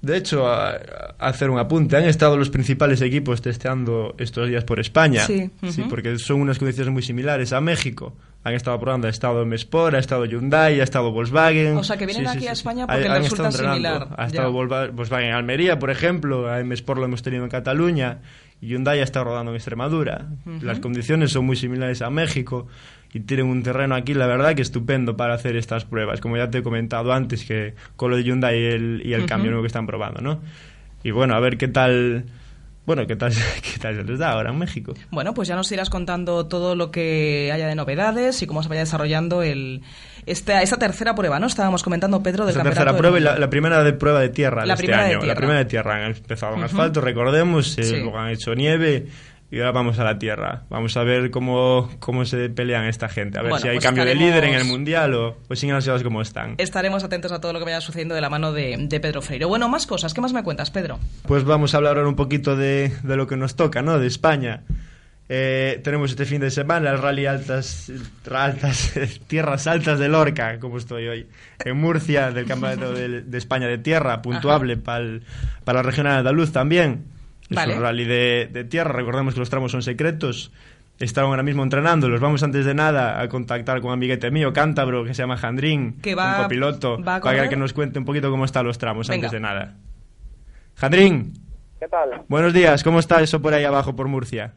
[0.02, 4.64] De hecho, a, a hacer un apunte, han estado los principales equipos testeando estos días
[4.64, 5.26] por España.
[5.26, 5.50] Sí,
[5.90, 8.16] porque son unas condiciones muy similares a México.
[8.44, 11.76] Han estado probando, ha estado M-Sport, ha estado Hyundai, ha estado Volkswagen.
[11.78, 12.52] O sea, que vienen Sí, sí, aquí a.
[12.52, 14.08] España porque les resulta similar.
[14.16, 18.20] Ha estado Volkswagen en Almería, por ejemplo, a M-Sport lo hemos tenido en Cataluña,
[18.62, 20.28] Hyundai ha estado rodando en Extremadura.
[20.62, 22.68] Las condiciones son muy similares a México
[23.14, 26.20] y tienen un terreno aquí, la verdad, que estupendo para hacer estas pruebas.
[26.22, 29.26] Como ya te he comentado antes, que con lo de Hyundai y el, y el
[29.26, 30.40] cambio nuevo que están probando, ¿no?
[31.04, 32.26] Y bueno, a ver qué tal...
[32.86, 34.94] Bueno, ¿qué tal, qué tal se les da ahora en México?
[35.12, 38.70] Bueno, pues ya nos irás contando todo lo que haya de novedades y cómo se
[38.70, 39.82] vaya desarrollando el
[40.26, 41.48] esta, esta tercera prueba, ¿no?
[41.48, 44.66] Estábamos comentando, Pedro, del Esa campeonato tercera prueba y la, primera de prueba de tierra
[44.66, 45.20] La de este primera de año.
[45.20, 45.34] tierra.
[45.34, 45.96] La primera de tierra.
[46.06, 46.66] Han empezado en Ujú.
[46.66, 47.96] asfalto, recordemos, eh, Sí.
[47.98, 49.08] luego han hecho nieve
[49.50, 50.64] y ahora vamos a la tierra.
[50.70, 53.40] Vamos a ver cómo, cómo se pelean esta gente.
[53.40, 55.76] A ver Bueno, si hay pues cambio de líder en el mundial o, o siguen
[55.76, 56.56] ansiosos como están.
[56.58, 59.46] Estaremos atentos a todo lo que vaya sucediendo de la mano de, de Pedro Freire.
[59.46, 60.14] Bueno, más cosas.
[60.14, 61.00] ¿Qué más me cuentas, Pedro?
[61.28, 64.00] Pues vamos a hablar ahora un poquito de, de lo que nos toca, ¿no?
[64.00, 64.64] De España.
[65.30, 67.92] Eh, tenemos este fin de semana el rally altas,
[68.34, 68.94] altas
[69.28, 71.28] tierras altas de Lorca, como estoy hoy,
[71.66, 75.20] en Murcia, del Campeonato de, de España de Tierra, puntuable para
[75.66, 77.17] la regional andaluz también.
[77.50, 77.76] Es Vale.
[77.76, 80.52] un rally de, de tierra, recordemos que los tramos son secretos.
[81.00, 82.10] están ahora mismo entrenando.
[82.10, 85.38] Los vamos antes de nada a contactar con un amiguete mío, cántabro, que se llama
[85.38, 88.66] Jandrín, Que va- un copiloto, va a para que nos cuente un poquito cómo están
[88.66, 89.28] los tramos Venga.
[89.28, 89.76] antes de nada.
[90.76, 91.34] Jandrín,
[91.80, 92.22] ¿Qué tal?
[92.28, 94.54] buenos días, ¿cómo está eso por ahí abajo por Murcia?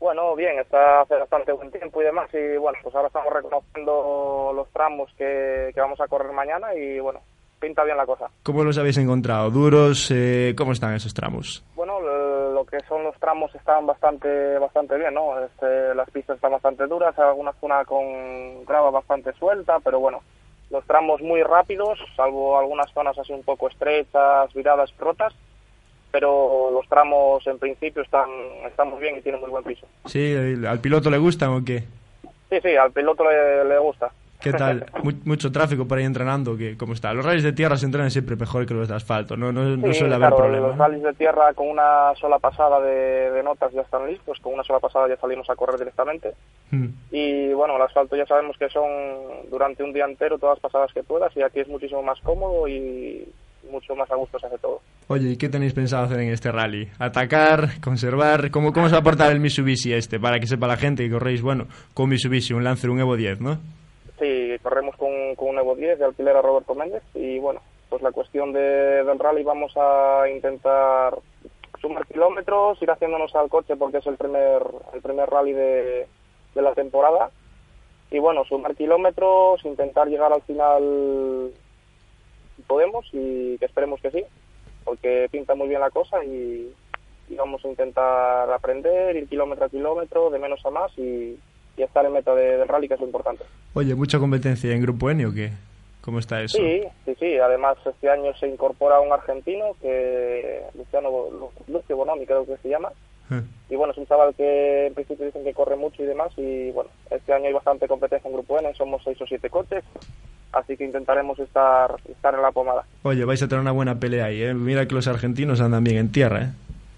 [0.00, 4.52] Bueno, bien, está hace bastante buen tiempo y demás y bueno, pues ahora estamos reconociendo
[4.54, 7.20] los tramos que, que vamos a correr mañana y bueno,
[7.62, 8.26] pinta bien la cosa.
[8.42, 9.48] ¿Cómo los habéis encontrado?
[9.50, 10.10] ¿Duros?
[10.10, 11.64] Eh, ¿Cómo están esos tramos?
[11.76, 15.38] Bueno, lo, que son los tramos están bastante bastante bien, ¿no?
[15.38, 20.22] Este, las pistas están bastante duras, alguna zona con grava bastante suelta, pero bueno,
[20.70, 25.32] los tramos muy rápidos, salvo algunas zonas así un poco estrechas, viradas, rotas,
[26.10, 28.28] pero los tramos en principio están,
[28.66, 29.86] están muy bien y tienen muy buen piso.
[30.06, 30.34] ¿Sí?
[30.66, 31.84] ¿Al piloto le gustan o qué?
[32.50, 34.10] Sí, sí, al piloto le, le gusta.
[34.42, 34.86] ¿Qué tal?
[35.02, 37.12] Mu- mucho tráfico por ahí entrenando, ¿qué, ¿cómo está?
[37.12, 39.92] Los rallies de tierra se entrenan siempre mejor que los de asfalto, no, no, no
[39.92, 40.68] Sí, suele haber problema.
[40.68, 44.54] Los rallies de tierra con una sola pasada de, de notas ya están listos, con
[44.54, 46.32] una sola pasada ya salimos a correr directamente.
[46.70, 46.86] Mm.
[47.12, 48.88] Y bueno, el asfalto ya sabemos que son
[49.50, 52.66] durante un día entero todas las pasadas que puedas y aquí es muchísimo más cómodo
[52.66, 53.28] y
[53.70, 54.80] mucho más a gusto se hace todo.
[55.06, 56.88] Oye, ¿y qué tenéis pensado hacer en este rally?
[56.98, 57.80] ¿Atacar?
[57.80, 58.50] ¿Conservar?
[58.50, 60.18] ¿Cómo, cómo se va a portar el Mitsubishi este?
[60.18, 63.40] Para que sepa la gente que corréis, bueno, con Mitsubishi, un Lancer, un Evo 10,
[63.40, 63.58] ¿no?
[64.22, 68.02] Sí, corremos con, con un Evo 10 de alquiler a Roberto Méndez y bueno, pues
[68.02, 71.18] la cuestión de, del rally vamos a intentar
[71.80, 74.62] sumar kilómetros, ir haciéndonos al coche porque es el primer,
[74.94, 76.06] el primer rally de,
[76.54, 77.32] de la temporada.
[78.12, 81.50] Y bueno, sumar kilómetros, intentar llegar al final
[82.68, 84.24] podemos y que esperemos que sí,
[84.84, 86.72] porque pinta muy bien la cosa y,
[87.28, 91.36] y vamos a intentar aprender, ir kilómetro a kilómetro, de menos a más y,
[91.76, 93.44] y estar en meta de- del rally, que es lo importante.
[93.74, 95.50] Oye, ¿mucha competencia en Grupo N o qué?
[96.02, 96.58] ¿Cómo está eso?
[96.58, 97.38] Sí, sí, sí.
[97.38, 101.10] Además, este año se incorpora un argentino, que Luciano
[101.68, 102.90] Lucio Bonomi, creo que se llama.
[103.30, 103.40] Eh.
[103.70, 106.32] Y bueno, es un chaval que en principio dicen que corre mucho y demás.
[106.36, 109.84] Y bueno, este año hay bastante competencia en Grupo N, somos seis o siete coches.
[110.52, 112.84] Así que intentaremos estar, estar en la pomada.
[113.04, 114.52] Oye, vais a tener una buena pelea ahí, ¿eh?
[114.52, 116.48] Mira que los argentinos andan bien en tierra, ¿eh?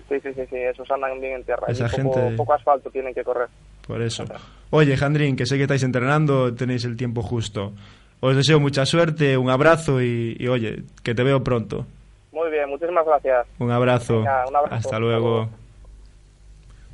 [0.09, 1.67] Sí, sí, sí, sí, esos andan bien en tierra.
[1.69, 3.49] Esa y poco, gente- poco asfalto tienen que correr.
[3.87, 4.25] Por eso.
[4.71, 7.73] Oye, Jandrín, que sé que estáis entrenando, tenéis el tiempo justo.
[8.21, 11.87] Os deseo mucha suerte, un abrazo y, y, oye, que te veo pronto.
[12.33, 13.47] Muy bien, muchísimas gracias.
[13.59, 14.19] Un abrazo.
[14.19, 14.75] Venga, un abrazo.
[14.75, 15.49] Hasta luego.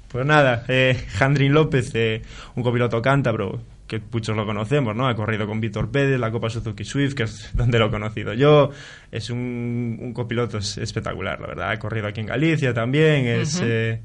[0.08, 2.22] Pues nada, eh, Jandrín López, eh,
[2.56, 5.06] un copiloto cántabro, que muchos lo conocemos, ¿no?
[5.08, 8.34] Ha corrido con Víctor Pérez, la Copa Suzuki Swift, que es donde lo he conocido
[8.34, 8.70] yo.
[9.12, 11.70] Es un, un copiloto es- espectacular, la verdad.
[11.70, 13.26] Ha corrido aquí en Galicia también.
[13.26, 14.00] Es, eh,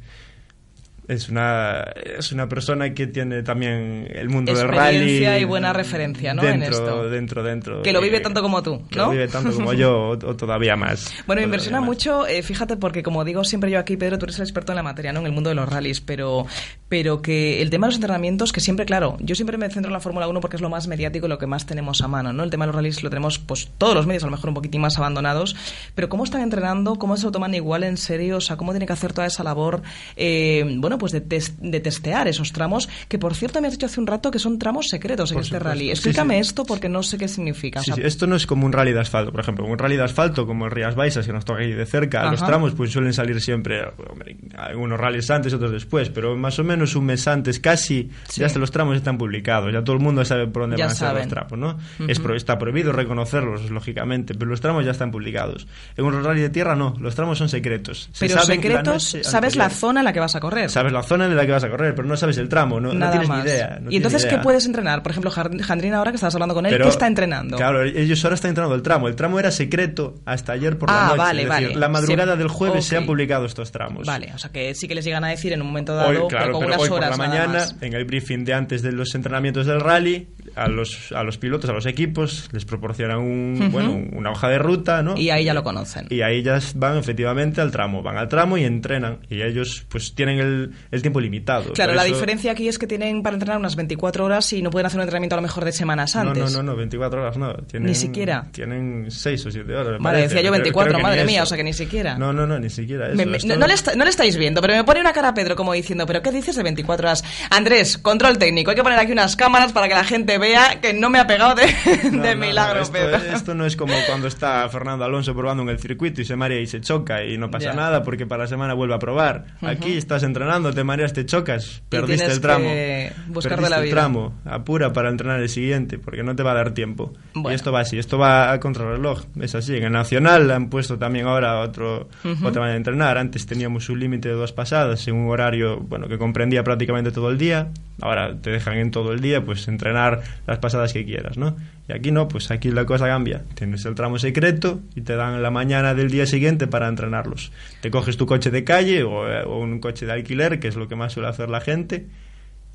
[1.07, 1.81] es, una,
[2.17, 5.41] es una persona que tiene también el mundo del Experiencia rally.
[5.41, 6.43] y buena referencia, ¿no?
[6.43, 7.09] En Dentro, esto.
[7.09, 7.81] dentro, dentro.
[7.83, 9.05] Que lo vive Eh, tanto como tú, que ¿no?
[9.05, 11.11] lo vive tanto como yo, o, o todavía más.
[11.27, 11.87] Bueno, me impresiona más.
[11.87, 14.77] mucho, eh, fíjate, porque como digo siempre yo aquí, Pedro, tú eres el experto en
[14.77, 15.19] la materia, ¿no?
[15.19, 16.45] En el mundo de los rallies, pero,
[16.89, 19.93] pero que el tema de los entrenamientos, que siempre, claro, yo siempre me centro en
[19.93, 22.33] la Fórmula 1 porque es lo más mediático y lo que más tenemos a mano,
[22.33, 22.43] ¿no?
[22.43, 24.55] El tema de los rallies lo tenemos, pues, todos los medios, a lo mejor un
[24.55, 25.55] poquitín más abandonados,
[25.93, 26.95] pero ¿cómo están entrenando?
[26.95, 28.37] ¿Cómo se lo toman igual en serio?
[28.37, 29.81] O sea, ¿cómo tienen que hacer toda esa labor,
[30.15, 32.89] eh, bueno, pues de, de testear esos tramos?
[33.07, 35.43] Que, por cierto, me has dicho hace un rato que son tramos secretos en Por
[35.43, 35.69] este supuesto.
[35.69, 35.89] rally.
[35.91, 36.41] Explícame sí.
[36.41, 37.79] esto porque no sé qué significa.
[37.79, 39.65] o sea, esto no es como un rally de asfalto, por ejemplo.
[39.65, 42.31] Un rally de asfalto, como el Rías Baixas, que nos toca ahí de cerca, Ajá.
[42.31, 46.63] los tramos pues suelen salir siempre, hombre, algunos rallies antes, otros después, pero más o
[46.63, 50.23] menos un mes antes, casi, ya hasta los tramos están publicados, ya todo el mundo
[50.25, 51.77] sabe por dónde Ya van a ser los tramos, ¿no?
[52.07, 55.67] Es está prohibido reconocerlos, lógicamente, pero los tramos ya están publicados.
[55.95, 58.09] En un rally de tierra no, los tramos son secretos.
[58.11, 60.69] Se pero la secretos, sabes la zona en la que vas a correr.
[60.69, 62.89] Sabes la zona en la que vas a correr, pero no sabes el tramo, no,
[62.93, 63.43] no Nada tienes más.
[63.43, 63.79] ni idea.
[63.81, 65.01] no y entonces, ¿qué puedes entrenar?
[65.03, 67.57] Por ejemplo, Jandrín, ahora que estás hablando con él, Pero, ¿qué está entrenando?
[67.57, 69.07] Claro, ellos ahora están entrenando el tramo.
[69.07, 71.17] El tramo era secreto hasta ayer por la Ah, noche.
[71.17, 71.79] vale, es decir, vale.
[71.79, 74.05] la madrugada del jueves se han publicado estos tramos.
[74.07, 76.15] Vale, o sea que sí que les llegan a decir en un momento dado, Hoy,
[76.15, 77.75] pero claro, con pero unas hoy por horas la mañana, más.
[77.81, 81.69] en el briefing de antes de los entrenamientos del rally, a los, a los pilotos,
[81.69, 85.17] a los equipos, les proporcionan un, bueno, una hoja de ruta, ¿no?
[85.17, 86.07] Y ahí ya lo conocen.
[86.09, 88.01] Y ahí ya van efectivamente al tramo.
[88.03, 89.19] Van al tramo y entrenan.
[89.29, 91.73] Y ellos, pues, tienen el, el tiempo limitado.
[91.73, 94.61] Claro, Por la eso- diferencia aquí es que tienen para entrenar unas 24 horas y
[94.61, 96.43] no pueden hacer un entrenamiento a lo mejor de semanas No, antes.
[96.43, 97.53] no, no, no, 24 horas no.
[97.65, 98.47] Tienen, Ni siquiera.
[98.51, 99.85] Tienen 6 o 7 horas.
[99.85, 100.23] me Vale, parece.
[100.23, 101.43] decía yo Creo- 24, creo que madre mía, eso.
[101.43, 102.17] o sea que ni siquiera.
[102.17, 103.15] No, no, no, ni siquiera eso.
[103.15, 105.13] Me- me- Esto- no, no le está- no le estáis viendo, pero me pone una
[105.13, 107.23] cara Pedro como diciendo, ¿pero qué dices de 24 horas?
[107.49, 110.93] Andrés, control técnico, hay que poner aquí unas cámaras para que la gente vea que
[110.93, 111.65] no me ha pegado de,
[112.11, 113.17] No, de no, no, milagro, esto, Pedro.
[113.17, 116.59] esto no es como cuando está Fernando Alonso probando en el circuito y se marea
[116.59, 119.45] y se choca y no pasa nada porque para la semana vuelve a probar.
[119.61, 122.65] Aquí estás entrenando, te mareas, te chocas, perdiste el tramo.
[122.65, 123.95] que buscar de perdiste la el vida.
[123.95, 127.13] tramo, apura para entrenar el siguiente porque no te va a dar tiempo.
[127.33, 127.51] Bueno.
[127.51, 129.75] Y esto va así, esto va a contrarreloj, es así.
[129.75, 132.47] En el Nacional han puesto también ahora otro, Ujú.
[132.47, 133.17] otra manera de entrenar.
[133.17, 137.29] Antes teníamos un límite de dos pasadas en un horario bueno que comprendía prácticamente todo
[137.29, 137.69] el día.
[138.01, 141.55] Ahora te dejan en todo el día pues entrenar las pasadas que quieras, ¿no?
[141.87, 143.43] Y aquí no, pues aquí la cosa cambia.
[143.53, 147.51] Tienes el tramo secreto y te dan la mañana del día siguiente para entrenarlos.
[147.81, 150.75] Te coges tu coche de calle o, eh, o un coche de alquiler, que es
[150.75, 152.09] lo que más suele hacer la gente,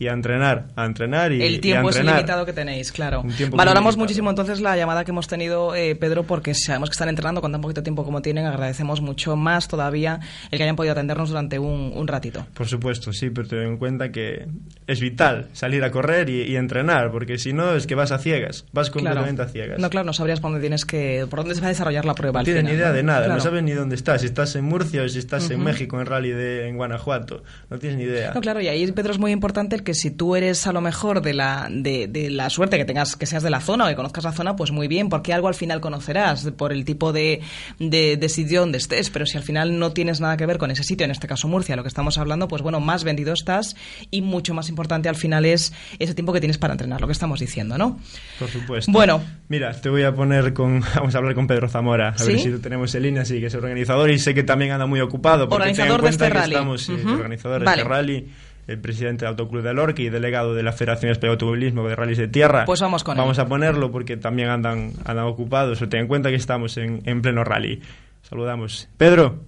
[0.01, 2.16] y a entrenar, a entrenar y, y El a tiempo es entrenar.
[2.16, 3.22] limitado que tenéis, claro.
[3.53, 7.40] Valoramos muchísimo entonces la llamada que hemos tenido, eh, Pedro, porque sabemos que están entrenando
[7.42, 8.46] con tan poquito tiempo como tienen.
[8.46, 10.18] Agradecemos mucho más todavía
[10.51, 12.46] el que hayan podido atendernos durante un, un ratito.
[12.55, 14.48] Por supuesto, sí, pero ten en cuenta que
[14.86, 18.18] es vital salir a correr y, y entrenar, porque si no es que vas a
[18.18, 19.51] ciegas, vas completamente Claro.
[19.51, 19.78] a ciegas.
[19.78, 22.14] No, claro, no sabrías por dónde tienes que, por dónde se va a desarrollar la
[22.14, 22.40] prueba.
[22.40, 23.34] No tienes ni idea de nada, Claro.
[23.34, 25.64] no sabes ni dónde estás, si estás en Murcia o si estás en Ujú.
[25.66, 28.32] México en rally de, en Guanajuato, no tienes ni idea.
[28.34, 30.80] No, claro, y ahí, Pedro, es muy importante el que si tú eres a lo
[30.80, 33.88] mejor de la, de, de la suerte que tengas, que seas de la zona o
[33.88, 37.12] que conozcas la zona, pues muy bien, porque algo al final conocerás por el tipo
[37.12, 37.41] de,
[37.78, 40.70] de, de sitio donde estés, pero si al final no tienes nada que ver con
[40.70, 43.76] ese sitio, en este caso Murcia, lo que estamos hablando, pues bueno, más vendido estás
[44.11, 47.12] y mucho más importante al final es ese tiempo que tienes para entrenar, lo que
[47.12, 47.99] estamos diciendo, ¿no?
[48.38, 48.91] Por supuesto.
[48.93, 49.22] Bueno.
[49.49, 50.80] Mira, te voy a poner con.
[50.95, 52.26] Vamos a hablar con Pedro Zamora, a ¿Sí?
[52.32, 54.86] ver si lo tenemos en línea, sí, que es organizador y sé que también anda
[54.86, 55.49] muy ocupado.
[55.49, 56.53] Porque Organizador de este que rally.
[56.55, 57.09] Estamos, Ujú.
[57.11, 58.28] organizador de este rally,
[58.71, 61.97] el presidente del Autoclub de Lorca y delegado de la Federación Española de Automovilismo de
[61.97, 62.64] Rallys de Tierra.
[62.64, 63.21] Pues vamos con él.
[63.21, 65.79] Vamos a ponerlo porque también andan, andan ocupados.
[65.89, 67.83] Ten en cuenta que estamos en, en pleno rally.
[68.23, 68.89] Saludamos.
[68.97, 69.41] Pedro.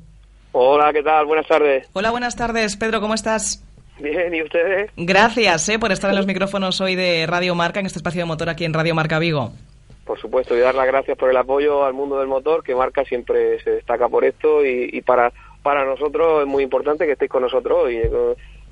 [0.52, 1.24] Hola, ¿qué tal?
[1.26, 1.88] Buenas tardes.
[1.92, 3.64] Hola, buenas tardes, Pedro, ¿cómo estás?
[4.00, 4.90] Bien, ¿y ustedes?
[4.96, 8.26] Gracias eh, por estar en los micrófonos hoy de Radio Marca, en este espacio de
[8.26, 9.52] motor aquí en Radio Marca Vigo.
[10.04, 13.04] Por supuesto, y dar las gracias por el apoyo al mundo del motor, que Marca
[13.04, 17.30] siempre se destaca por esto y, y para, para nosotros es muy importante que estéis
[17.30, 18.00] con nosotros hoy.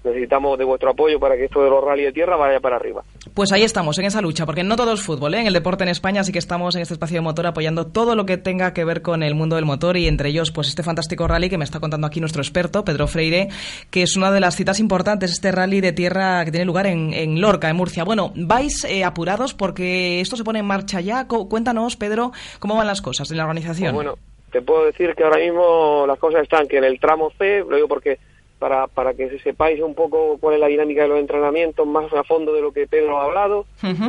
[0.03, 3.03] Necesitamos de vuestro apoyo para que esto de los rally de tierra vaya para arriba.
[3.35, 5.41] Pues ahí estamos, en esa lucha, porque no todo es fútbol, ¿eh?
[5.41, 8.15] En el deporte en España sí que estamos en este espacio de motor apoyando todo
[8.15, 10.83] lo que tenga que ver con el mundo del motor y entre ellos, pues este
[10.83, 13.49] fantástico rally que me está contando aquí nuestro experto, Pedro Freire,
[13.91, 17.13] que es una de las citas importantes, este rally de tierra que tiene lugar en,
[17.13, 18.05] en Lorca, en Murcia.
[18.05, 21.27] Bueno, vais eh, apurados porque esto se pone en marcha ya.
[21.27, 23.95] Cuéntanos, Pedro, cómo van las cosas en la organización.
[23.95, 24.19] Pues bueno,
[24.51, 27.77] te puedo decir que ahora mismo las cosas están que en el tramo C, lo
[27.77, 28.19] digo porque
[28.61, 32.23] para, para que sepáis un poco cuál es la dinámica de los entrenamientos más a
[32.23, 33.65] fondo de lo que Pedro ha hablado,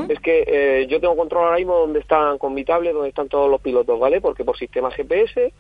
[0.10, 3.30] es que eh, yo tengo control ahora mismo dónde están con mi tablet, dónde están
[3.30, 4.22] todos los pilotos, ¿vale?
[4.22, 5.52] Porque por sistema GPS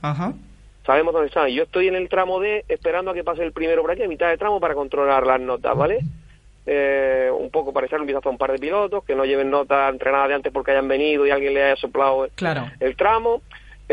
[0.86, 1.48] sabemos dónde están.
[1.50, 4.08] Yo estoy en el tramo D esperando a que pase el primero por aquí, a
[4.08, 6.00] mitad de tramo, para controlar las notas, ¿vale?
[6.68, 9.50] Eh, un poco para echar un vistazo a un par de pilotos que no lleven
[9.50, 12.66] notas entrenadas de antes porque hayan venido y alguien le haya soplado Claro.
[12.80, 13.42] el tramo.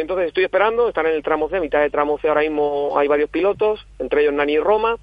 [0.01, 3.09] Entonces estoy esperando, están en el tramo C, mitad de tramo C ahora mismo hay
[3.09, 4.97] varios pilotos, entre ellos Nani y Roma.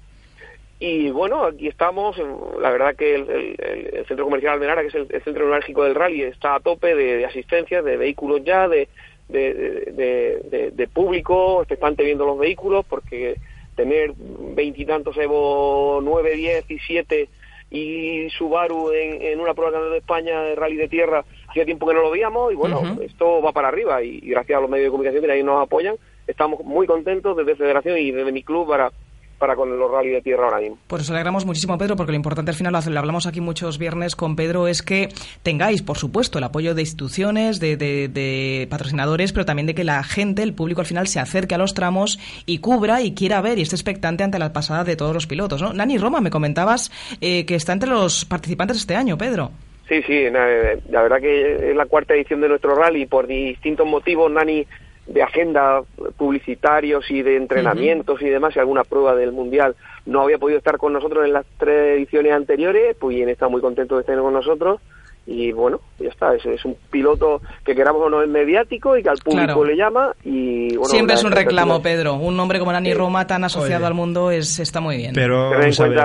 [0.78, 2.16] Y bueno, aquí estamos,
[2.60, 6.22] la verdad que el, centro comercial Almenara, que es el, el centro neurálgico del rally,
[6.22, 8.88] está a tope de, de asistencia, de vehículos ya, de-
[9.28, 13.38] de- de público, expectante viendo los vehículos, porque
[13.74, 17.28] tener veintitantos Evo 9, 10 y 7
[17.70, 21.24] y Subaru en, en una prueba de España de rally de tierra,
[21.56, 24.58] hacía tiempo que no lo veíamos y bueno, esto va para arriba y, y gracias
[24.58, 25.96] a los medios de comunicación que ahí nos apoyan,
[26.26, 28.90] estamos muy contentos desde Federación y desde mi club para,
[29.38, 30.78] para con los rally de tierra ahora mismo.
[30.86, 34.16] Pues os alegramos muchísimo, Pedro, porque lo importante al final, lo hablamos aquí muchos viernes
[34.16, 35.10] con Pedro, es que
[35.42, 39.84] tengáis, por supuesto, el apoyo de instituciones, de, de- de patrocinadores, pero también de que
[39.84, 43.40] la gente, el público al final, se acerque a los tramos y cubra y quiera
[43.42, 45.60] ver y esté expectante ante la pasada de todos los pilotos.
[45.60, 45.72] ¿no?
[45.74, 46.90] Nani Roma, me comentabas
[47.20, 49.50] eh, que está entre los participantes este año, Pedro.
[49.88, 50.46] Sí, sí, na-
[50.90, 54.66] la verdad que es la cuarta edición de nuestro rally por distintos motivos, Nani,
[55.06, 55.82] de agenda
[56.16, 60.78] publicitarios y de entrenamientos y demás, y alguna prueba del Mundial, no había podido estar
[60.78, 64.32] con nosotros en las tres ediciones anteriores, pues bien, está muy contento de estar con
[64.32, 64.80] nosotros.
[65.28, 69.02] Y bueno, ya está, es, es un piloto que queramos o no es mediático y
[69.02, 69.64] que al público Claro.
[69.64, 70.14] le llama.
[70.24, 72.14] y bueno, Siempre es un reclamo, Pedro.
[72.14, 73.86] Un nombre como Nani Roma, tan asociado Oye.
[73.88, 75.12] al mundo, es, está muy bien.
[75.14, 75.98] Pero vamos a ver.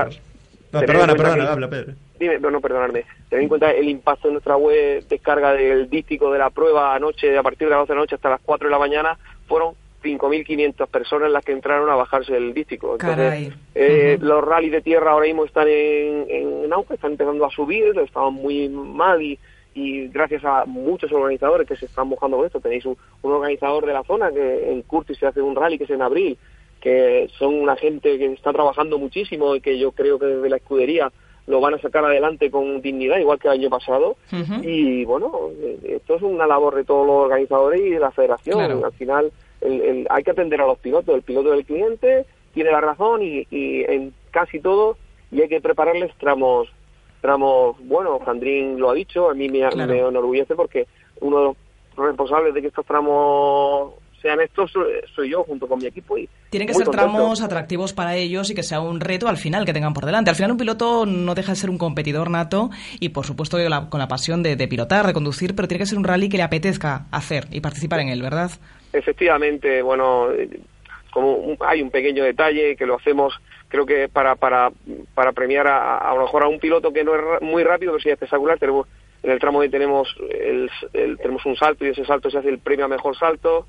[0.71, 1.93] No, perdona, perdona, que- habla, Pedro.
[2.21, 3.03] Dime, no, no, perdonadme.
[3.29, 7.35] Ten en cuenta el impacto en nuestra web, descarga del dístico de la prueba anoche,
[7.35, 9.17] a partir de las 12 de la noche hasta las 4 de la mañana,
[9.47, 12.93] fueron 5.500 personas las que entraron a bajarse el dístico.
[12.93, 17.49] Entonces, eh, Los rallies de tierra ahora mismo están en, en auge, están empezando a
[17.49, 19.39] subir, estaban muy mal y,
[19.73, 22.59] y gracias a muchos organizadores que se están mojando con esto.
[22.59, 25.85] Tenéis un, un organizador de la zona que en Curtis se hace un rally que
[25.85, 26.37] es en abril,
[26.81, 30.57] que son una gente que está trabajando muchísimo y que yo creo que desde la
[30.57, 31.11] escudería
[31.47, 34.15] lo van a sacar adelante con dignidad, igual que el año pasado.
[34.63, 38.57] Y bueno, eh, esto es una labor de todos los organizadores y de la federación.
[38.59, 38.85] Claro.
[38.85, 39.31] Al final
[39.61, 41.13] el- el- hay que atender a los pilotos.
[41.15, 44.97] El piloto del cliente tiene la razón y, y en casi todo
[45.31, 46.67] y hay que prepararles tramos
[47.21, 49.87] tramos bueno Jandrín lo ha dicho a mí me, Claro.
[49.93, 50.87] me enorgullece porque
[51.21, 51.55] uno de los
[52.07, 56.29] responsables de que estos tramos sean estos eh, soy yo junto con mi equipo y
[56.49, 57.07] Tienen que ser contento.
[57.11, 60.29] tramos atractivos para ellos y que sea un reto al final que tengan por delante.
[60.29, 62.69] Al final un piloto no deja de ser un competidor nato
[62.99, 65.87] y por supuesto la- con la pasión de, de pilotar, de conducir, pero tiene que
[65.87, 68.51] ser un rally que le apetezca hacer y participar en él, ¿verdad?
[68.93, 70.27] efectivamente, bueno,
[71.11, 73.33] como un- hay un pequeño detalle que lo hacemos,
[73.67, 74.71] creo que para para
[75.13, 78.03] para premiar a, a lo mejor a un piloto que no es muy rápido, pero
[78.03, 78.59] sí espectacular.
[78.59, 78.87] Tenemos
[79.23, 82.49] en el tramo que tenemos el, el- tenemos un salto y ese salto se hace
[82.49, 83.67] el premio a mejor salto.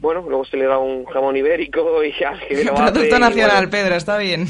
[0.00, 3.70] Bueno, luego se le da un jamón ibérico y ya que Producto y nacional, bueno,
[3.70, 4.46] Pedro, está bien.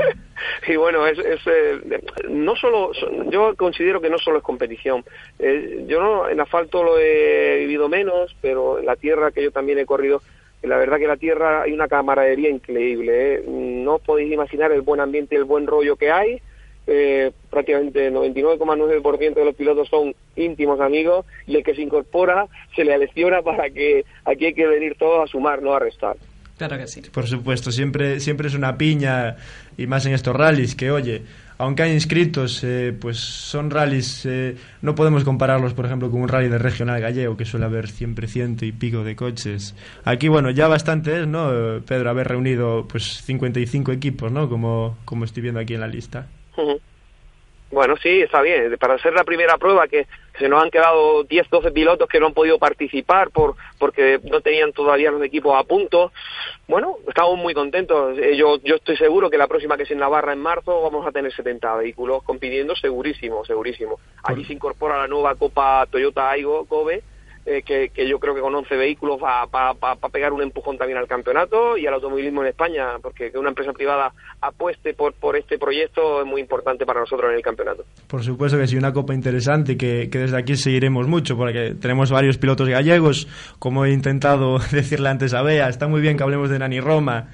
[0.68, 2.92] y bueno, es, es, eh, no solo,
[3.30, 5.04] yo considero que no solo es competición.
[5.38, 9.50] Eh, yo no, en asfalto lo he vivido menos, pero en la tierra que yo
[9.50, 10.22] también he corrido,
[10.62, 13.34] la verdad que la tierra hay una camaradería increíble.
[13.34, 13.44] ¿eh?
[13.46, 16.40] No podéis imaginar el buen ambiente y el buen rollo que hay.
[16.86, 22.46] Eh, prácticamente el 99,9% de los pilotos son íntimos amigos y el que se incorpora
[22.76, 26.16] se le alecciona para que aquí hay que venir todos a sumar, no a restar.
[26.56, 27.02] Claro que sí.
[27.12, 29.36] Por supuesto, siempre, siempre es una piña,
[29.76, 31.22] y más en estos rallies, que oye,
[31.58, 36.28] aunque hay inscritos, eh, pues son rallies, eh, no podemos compararlos, por ejemplo, con un
[36.28, 39.74] rally de regional gallego, que suele haber siempre ciento y pico de coches.
[40.04, 44.48] Aquí, bueno, ya bastante es, ¿no, Pedro, haber reunido pues 55 equipos, ¿no?
[44.48, 46.26] Como, como estoy viendo aquí en la lista.
[47.70, 48.76] Bueno, sí, está bien.
[48.78, 52.20] Para hacer la primera prueba, que, que se nos han quedado 10, 12 pilotos que
[52.20, 56.12] no han podido participar por porque no tenían todavía los equipos a punto.
[56.68, 58.16] Bueno, estamos muy contentos.
[58.18, 61.06] Eh, Yo, yo estoy seguro que la próxima que es en Navarra en marzo vamos
[61.06, 63.98] a tener 70 vehículos compitiendo, segurísimo, segurísimo.
[64.22, 67.02] Allí se incorpora la nueva Copa Toyota Aigo Kobe.
[67.46, 70.98] Eh, que, que yo creo que con 11 vehículos va a pegar un empujón también
[70.98, 75.36] al campeonato y al automovilismo en España, porque que una empresa privada apueste por, por
[75.36, 77.84] este proyecto es muy importante para nosotros en el campeonato.
[78.08, 82.10] Por supuesto que sí, una copa interesante que, que desde aquí seguiremos mucho, porque tenemos
[82.10, 83.28] varios pilotos gallegos,
[83.60, 87.28] como he intentado decirle antes a Bea, está muy bien que hablemos de Nani Roma,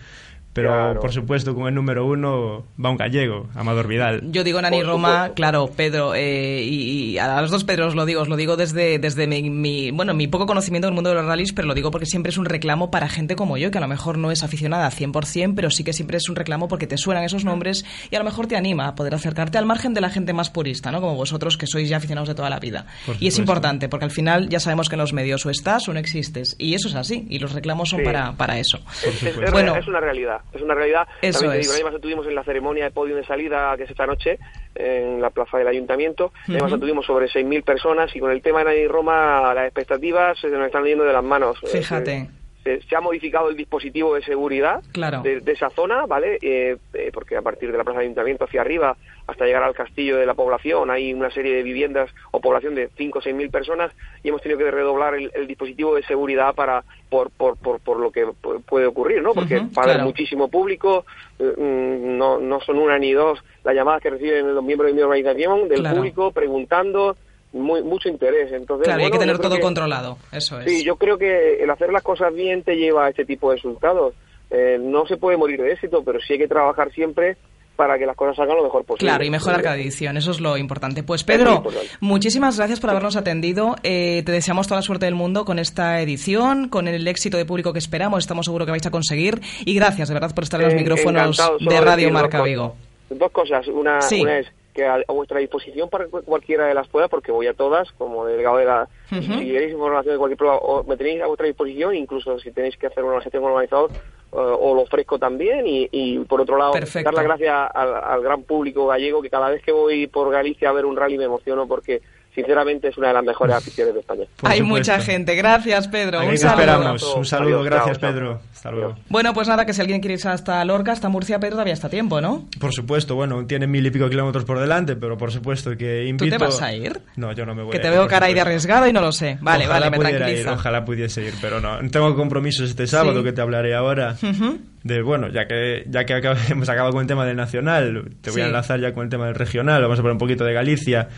[0.53, 1.01] pero Claro.
[1.01, 4.21] por supuesto con el número uno va un gallego, Amador Vidal.
[4.33, 5.35] Yo digo Nani Por Roma, supuesto.
[5.35, 8.99] claro, Pedro, eh, y, y a los dos Pedros lo digo, os lo digo desde,
[8.99, 11.91] desde mi, mi- bueno, mi poco conocimiento del mundo de los rallies, pero lo digo
[11.91, 14.43] porque siempre es un reclamo para gente como yo, que a lo mejor no es
[14.43, 18.17] aficionada 100%, pero sí que siempre es un reclamo porque te suenan esos nombres y
[18.17, 20.91] a lo mejor te anima a poder acercarte al margen de la gente más purista,
[20.93, 21.01] ¿no?
[21.01, 22.87] Como vosotros que sois ya aficionados de toda la vida.
[23.07, 25.89] Por Y es importante, porque al final ya sabemos que en los medios o estás
[25.89, 26.57] o no existes.
[26.59, 28.05] Y eso es así, y los reclamos son Sí.
[28.05, 28.81] para, para eso.
[29.07, 29.77] Es, es- Bueno.
[29.77, 31.07] es una realidad, es una realidad.
[31.21, 31.67] Eso También es.
[31.67, 34.39] digo, además estuvimos en la ceremonia de podio de salida que es esta noche
[34.75, 36.33] en la plaza del ayuntamiento.
[36.49, 40.67] Además tuvimos sobre 6.000 personas y con el tema de Roma las expectativas se nos
[40.67, 41.59] están yendo de las manos.
[41.63, 42.29] Eh, Fíjate.
[42.65, 45.23] Se, se ha modificado el dispositivo de seguridad Claro.
[45.23, 46.39] de, de esa zona, ¿vale?
[46.43, 48.97] Eh, eh, porque a partir de la plaza del ayuntamiento hacia arriba
[49.27, 52.91] hasta llegar al castillo de la población hay una serie de viviendas o población de
[52.97, 53.93] 5 o 6 mil personas
[54.23, 57.99] y hemos tenido que redoblar el, el dispositivo de seguridad para por, por, por, por
[58.01, 59.33] lo que pu- puede ocurrir, ¿no?
[59.35, 60.09] Porque Ujú, va a haber claro.
[60.09, 61.05] muchísimo público,
[61.39, 64.95] eh, mm, no, no son una ni dos las llamadas que reciben los miembros de
[64.97, 65.97] mi organización, del Claro.
[65.97, 67.17] público, preguntando,
[67.53, 68.53] muy, mucho interés.
[68.53, 70.71] Entonces, Claro, hay que tener todo que- controlado, eso es.
[70.71, 73.57] Sí, yo creo que el hacer las cosas bien te lleva a este tipo de
[73.57, 74.15] resultados.
[74.51, 77.37] Eh, no se puede morir de éxito, pero sí hay que trabajar siempre
[77.77, 79.09] para que las cosas salgan lo mejor posible.
[79.09, 81.03] Claro, y mejorar cada edición, eso es lo importante.
[81.03, 81.89] Pues Pedro, importante.
[82.01, 83.77] muchísimas gracias por habernos atendido.
[83.83, 87.47] Eh, te deseamos toda la suerte del mundo con esta edición, con el éxito de
[87.47, 89.41] público que esperamos, estamos seguros que vais a conseguir.
[89.65, 92.43] Y gracias, de verdad, por estar en los Eh, micrófonos de Radio dos Marca.
[92.43, 92.77] Vigo.
[93.09, 93.67] Dos cosas.
[93.69, 94.21] Una, Sí.
[94.21, 97.47] una es que a, a vuestra disposición para cu- cualquiera de las pruebas, porque voy
[97.47, 98.89] a todas como delegado de la...
[99.11, 102.77] Si queréis información de cualquier prueba, o me tenéis a vuestra disposición, incluso si tenéis
[102.77, 103.97] que hacer una gestión con organizador, eh,
[104.33, 105.67] o lo ofrezco también.
[105.67, 107.05] Y, y por otro lado, Perfecto.
[107.05, 110.71] dar las gracias al, al gran público gallego, que cada vez que voy por Galicia
[110.71, 112.01] a ver un rally me emociono porque,
[112.35, 114.25] sinceramente, es una de las mejores aficiones de España.
[114.43, 115.35] Hay mucha gente.
[115.35, 116.21] Gracias, Pedro.
[116.21, 116.61] Un saludo.
[116.61, 117.15] esperamos.
[117.17, 118.11] Un saludo, Adiós, gracias chao.
[118.11, 118.41] Pedro.
[118.53, 118.95] Hasta luego.
[119.09, 121.89] Bueno, pues nada, que si alguien quiere irse hasta Lorca, hasta Murcia, Pedro, todavía está
[121.89, 122.47] a tiempo, ¿no?
[122.61, 126.09] Por supuesto, bueno, tiene mil y pico kilómetros por delante, pero por supuesto que ¿Tú
[126.25, 126.39] invito...
[126.39, 127.01] te vas a ir?
[127.17, 128.49] No, yo no me voy Que a te ir, veo por cara ahí de supuesto.
[128.51, 129.39] arriesgada y no lo sé.
[129.41, 130.53] Vale, ojalá vale, me pudiera ir, tranquiliza.
[130.53, 131.79] ojalá pudiese ir, pero no.
[131.91, 133.25] Tengo compromisos este sábado Sí.
[133.25, 134.17] que te hablaré ahora.
[134.23, 134.59] Ujú.
[134.85, 136.15] De bueno, ya que ya que
[136.51, 138.49] hemos acabado con el tema del nacional, te voy a Sí.
[138.49, 139.83] enlazar ya con el tema del regional.
[139.83, 141.09] Vamos a poner un poquito de Galicia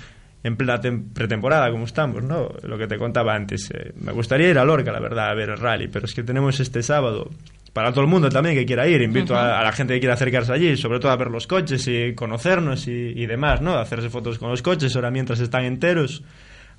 [0.45, 2.51] en plena tem- pretemporada, como estamos, ¿no?
[2.63, 3.69] Lo que te contaba antes.
[3.75, 6.23] eh, me gustaría ir a Lorca, la verdad, a ver el rally, pero es que
[6.23, 7.29] tenemos este sábado
[7.73, 9.03] para todo el mundo también que quiera ir.
[9.03, 11.89] Invito a, a la gente que quiera acercarse allí, sobre todo a ver los coches
[11.89, 13.75] y conocernos y, y demás, ¿no?
[13.75, 16.23] Hacerse fotos con los coches ahora mientras están enteros.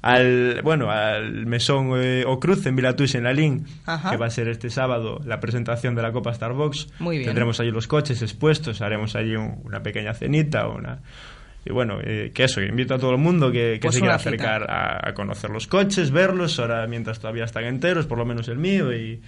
[0.01, 4.11] Al, bueno, al mesón eh, o Cruz en Vilatús en la Lin, Ajá.
[4.11, 6.89] que va a ser este sábado la presentación de la Copa Starbucks.
[6.99, 7.25] Muy bien.
[7.29, 10.99] Tendremos allí los coches expuestos, haremos allí un- una pequeña cenita, una
[11.65, 14.15] y bueno, eh, que eso, invito a todo el mundo que, que Pues se quiera
[14.15, 18.47] acercar a, a conocer los coches, verlos, ahora mientras todavía están enteros, por lo menos
[18.47, 19.19] el mío, y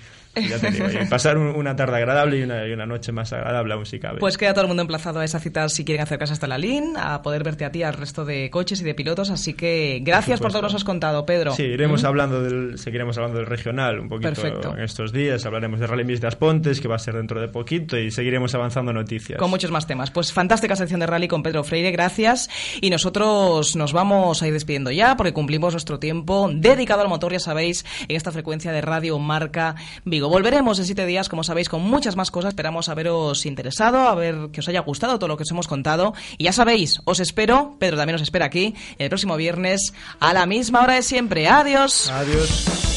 [0.41, 3.31] ya te digo, y pasar un- una tarde agradable y una, y una noche más
[3.33, 4.19] agradable aún si cabe.
[4.19, 6.95] Pues queda todo el mundo emplazado a esa cita si quieren acercarse hasta la LIN,
[6.97, 9.29] a poder verte a ti, al resto de coches y de pilotos.
[9.29, 10.57] Así que gracias por, supuesto.
[10.59, 11.53] todo lo que has contado, Pedro.
[11.53, 12.05] Sí, iremos ¿Mm?
[12.05, 14.75] hablando del, seguiremos hablando del regional un poquito Perfecto.
[14.75, 17.47] en estos días, hablaremos de Rally Mix de Aspontes, que va a ser dentro de
[17.47, 19.39] poquito, y seguiremos avanzando noticias.
[19.39, 20.11] Con muchos más temas.
[20.11, 22.49] Pues fantástica sección de rally con Pedro Freire, gracias.
[22.81, 27.31] Y nosotros nos vamos a ir despidiendo ya porque cumplimos nuestro tiempo dedicado al motor,
[27.31, 29.75] ya sabéis, en esta frecuencia de Radio Marca
[30.05, 30.26] Vigo.
[30.29, 32.49] Volveremos en siete días, como sabéis, con muchas más cosas.
[32.49, 36.13] Esperamos haberos interesado, a ver que os haya gustado todo lo que os hemos contado.
[36.37, 40.45] Y ya sabéis, os espero, Pedro también os espera aquí, el próximo viernes a la
[40.45, 41.47] misma hora de siempre.
[41.47, 42.09] Adiós.
[42.09, 42.96] Adiós.